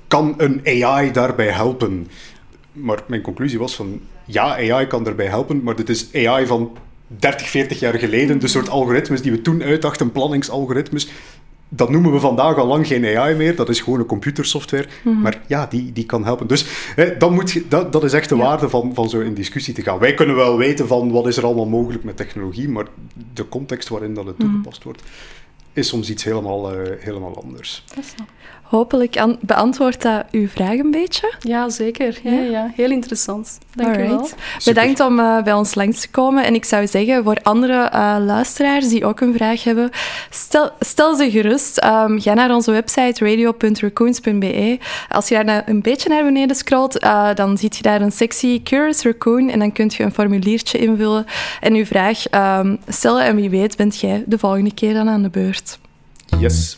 [0.08, 2.08] kan een AI daarbij helpen?
[2.72, 6.72] Maar mijn conclusie was van, ja, AI kan daarbij helpen, maar dit is AI van
[7.08, 8.40] 30, 40 jaar geleden.
[8.40, 11.10] De soort algoritmes die we toen uitdachten, planningsalgoritmes,
[11.70, 13.56] dat noemen we vandaag al lang geen AI meer.
[13.56, 14.88] Dat is gewoon een computersoftware.
[15.04, 15.22] Mhm.
[15.22, 16.48] Maar ja, die, die kan helpen.
[16.48, 16.66] Dus
[16.96, 19.74] hè, dan moet je, dat, dat is echt de waarde van, van zo in discussie
[19.74, 20.00] te gaan.
[20.00, 22.86] Wij kunnen wel weten van wat is er allemaal mogelijk met technologie, maar
[23.34, 24.48] de context waarin dat het mhm.
[24.48, 25.04] toegepast wordt,
[25.74, 27.84] is soms iets helemaal, uh, helemaal anders.
[27.96, 28.16] Dat
[28.68, 31.34] Hopelijk beantwoordt dat uw vraag een beetje.
[31.40, 32.20] Ja, zeker.
[32.24, 32.72] Ja, ja.
[32.76, 33.58] Heel interessant.
[33.76, 34.30] Dank u wel.
[34.66, 36.44] Bedankt om uh, bij ons langs te komen.
[36.44, 39.90] En ik zou zeggen, voor andere uh, luisteraars die ook een vraag hebben,
[40.30, 41.84] stel, stel ze gerust.
[41.84, 44.80] Um, ga naar onze website radio.raccoons.be.
[45.10, 48.64] Als je daar een beetje naar beneden scrolt, uh, dan zie je daar een sectie
[48.64, 51.26] Curious Raccoon en dan kunt je een formuliertje invullen
[51.62, 52.24] en uw vraag
[52.60, 53.24] um, stellen.
[53.24, 55.80] En wie weet bent jij de volgende keer dan aan de beurt.
[56.40, 56.78] Yes.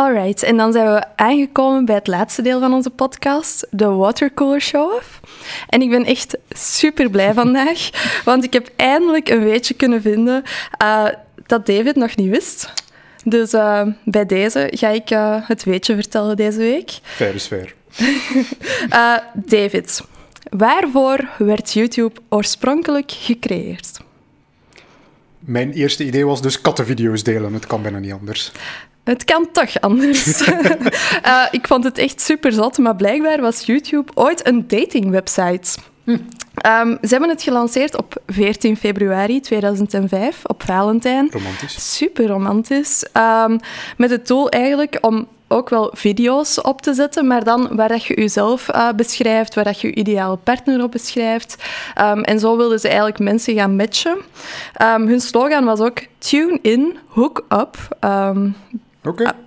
[0.00, 4.60] Alright, en dan zijn we aangekomen bij het laatste deel van onze podcast, de Watercooler
[4.60, 5.20] Show-off.
[5.68, 7.90] En ik ben echt super blij vandaag,
[8.24, 10.42] want ik heb eindelijk een weetje kunnen vinden
[10.82, 11.06] uh,
[11.46, 12.72] dat David nog niet wist.
[13.24, 16.90] Dus uh, bij deze ga ik uh, het weetje vertellen deze week.
[17.02, 17.74] Fair is fair.
[19.34, 20.02] David,
[20.50, 24.00] waarvoor werd YouTube oorspronkelijk gecreëerd?
[25.38, 27.54] Mijn eerste idee was dus kattenvideo's delen.
[27.54, 28.52] Het kan bijna niet anders.
[29.04, 30.48] Het kan toch anders.
[30.48, 35.78] uh, ik vond het echt super zot, maar blijkbaar was YouTube ooit een datingwebsite.
[36.04, 36.10] Hm.
[36.66, 41.28] Um, ze hebben het gelanceerd op 14 februari 2005, op Valentijn.
[41.30, 41.96] Romantisch.
[41.96, 43.06] Super romantisch.
[43.46, 43.58] Um,
[43.96, 48.04] met het doel eigenlijk om ook wel video's op te zetten, maar dan waar dat
[48.04, 51.56] je jezelf uh, beschrijft, waar dat je je ideale partner op beschrijft.
[52.00, 54.18] Um, en zo wilden ze eigenlijk mensen gaan matchen.
[54.82, 57.76] hun slogan was ook tune in, hook up.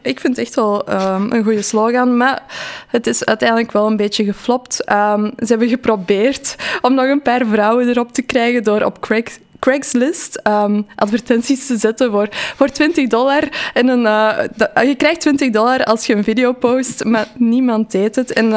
[0.01, 2.43] Ik vind het echt wel um, een goede slogan, maar
[2.87, 4.91] het is uiteindelijk wel een beetje geflopt.
[4.91, 9.37] Um, ze hebben geprobeerd om nog een paar vrouwen erop te krijgen door op Craig,
[9.59, 13.71] Craigslist um, advertenties te zetten voor, voor 20 dollar.
[13.73, 18.15] En een, uh, je krijgt 20 dollar als je een video post, maar niemand deed
[18.15, 18.33] het.
[18.33, 18.47] En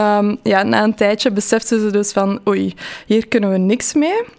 [0.42, 2.74] ja, na een tijdje beseften ze dus van, oei,
[3.06, 4.35] hier kunnen we niks mee.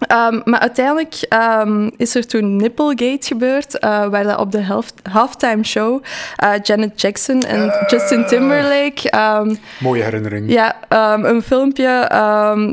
[0.00, 1.26] Um, maar uiteindelijk
[1.64, 6.02] um, is er toen Nipplegate gebeurd, uh, waar dat op de half halftime show
[6.44, 9.12] uh, Janet Jackson en uh, Justin Timberlake...
[9.16, 10.52] Um, mooie herinnering.
[10.52, 10.76] Ja,
[11.22, 12.06] een filmpje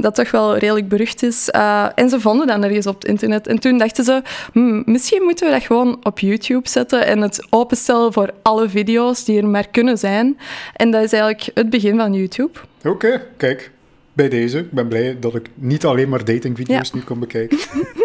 [0.02, 1.50] dat toch wel redelijk berucht is.
[1.96, 3.48] en ze vonden dat ergens op het internet.
[3.48, 4.22] En toen dachten ze,
[4.54, 9.24] hm, misschien moeten we dat gewoon op YouTube zetten en het openstellen voor alle video's
[9.24, 10.38] die er maar kunnen zijn.
[10.76, 12.60] En dat is eigenlijk het begin van YouTube.
[12.84, 13.74] Oké, kijk
[14.16, 14.60] bij deze.
[14.60, 17.58] Ik ben blij dat ik niet alleen maar datingvideo's nu kan bekijken.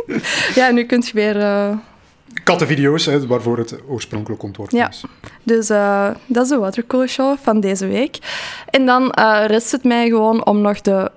[0.61, 1.37] ja, nu kunt je weer...
[1.37, 1.77] Uh...
[2.45, 4.89] Kattenvideo's, hè, waarvoor het oorspronkelijk ontworpen ja.
[4.89, 5.05] is.
[5.43, 8.19] Dus uh, dat is de Watercooler Show van deze week.
[8.67, 11.11] En dan uh, rest het mij gewoon om nog de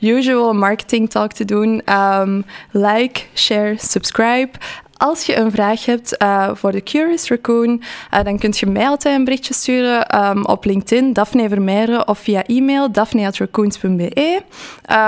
[0.00, 1.82] usual marketing talk te doen.
[1.84, 4.50] Ehm, like, share, subscribe.
[4.96, 7.82] Als je een vraag hebt uh, voor de Curious Raccoon,
[8.14, 12.18] uh, dan kunt je mij altijd een berichtje sturen um, op LinkedIn, Daphne Vermeijeren, of
[12.18, 14.42] via e-mail, daphne.raccoons.be.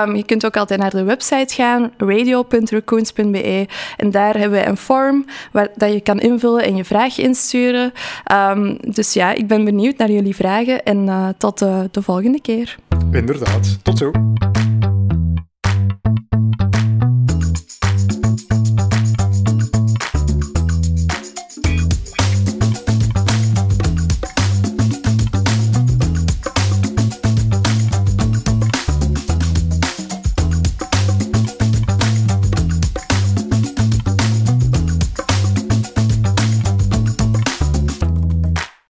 [0.05, 3.67] Um, je kunt ook altijd naar de website gaan, radio.raccoons.be.
[3.97, 7.93] En daar hebben we een form waar dat je kan invullen en je vraag insturen.
[8.33, 12.77] Um, dus ja, ik ben benieuwd naar jullie vragen en uh, tot de volgende keer.
[13.13, 13.79] Inderdaad.
[13.83, 14.11] Tot zo.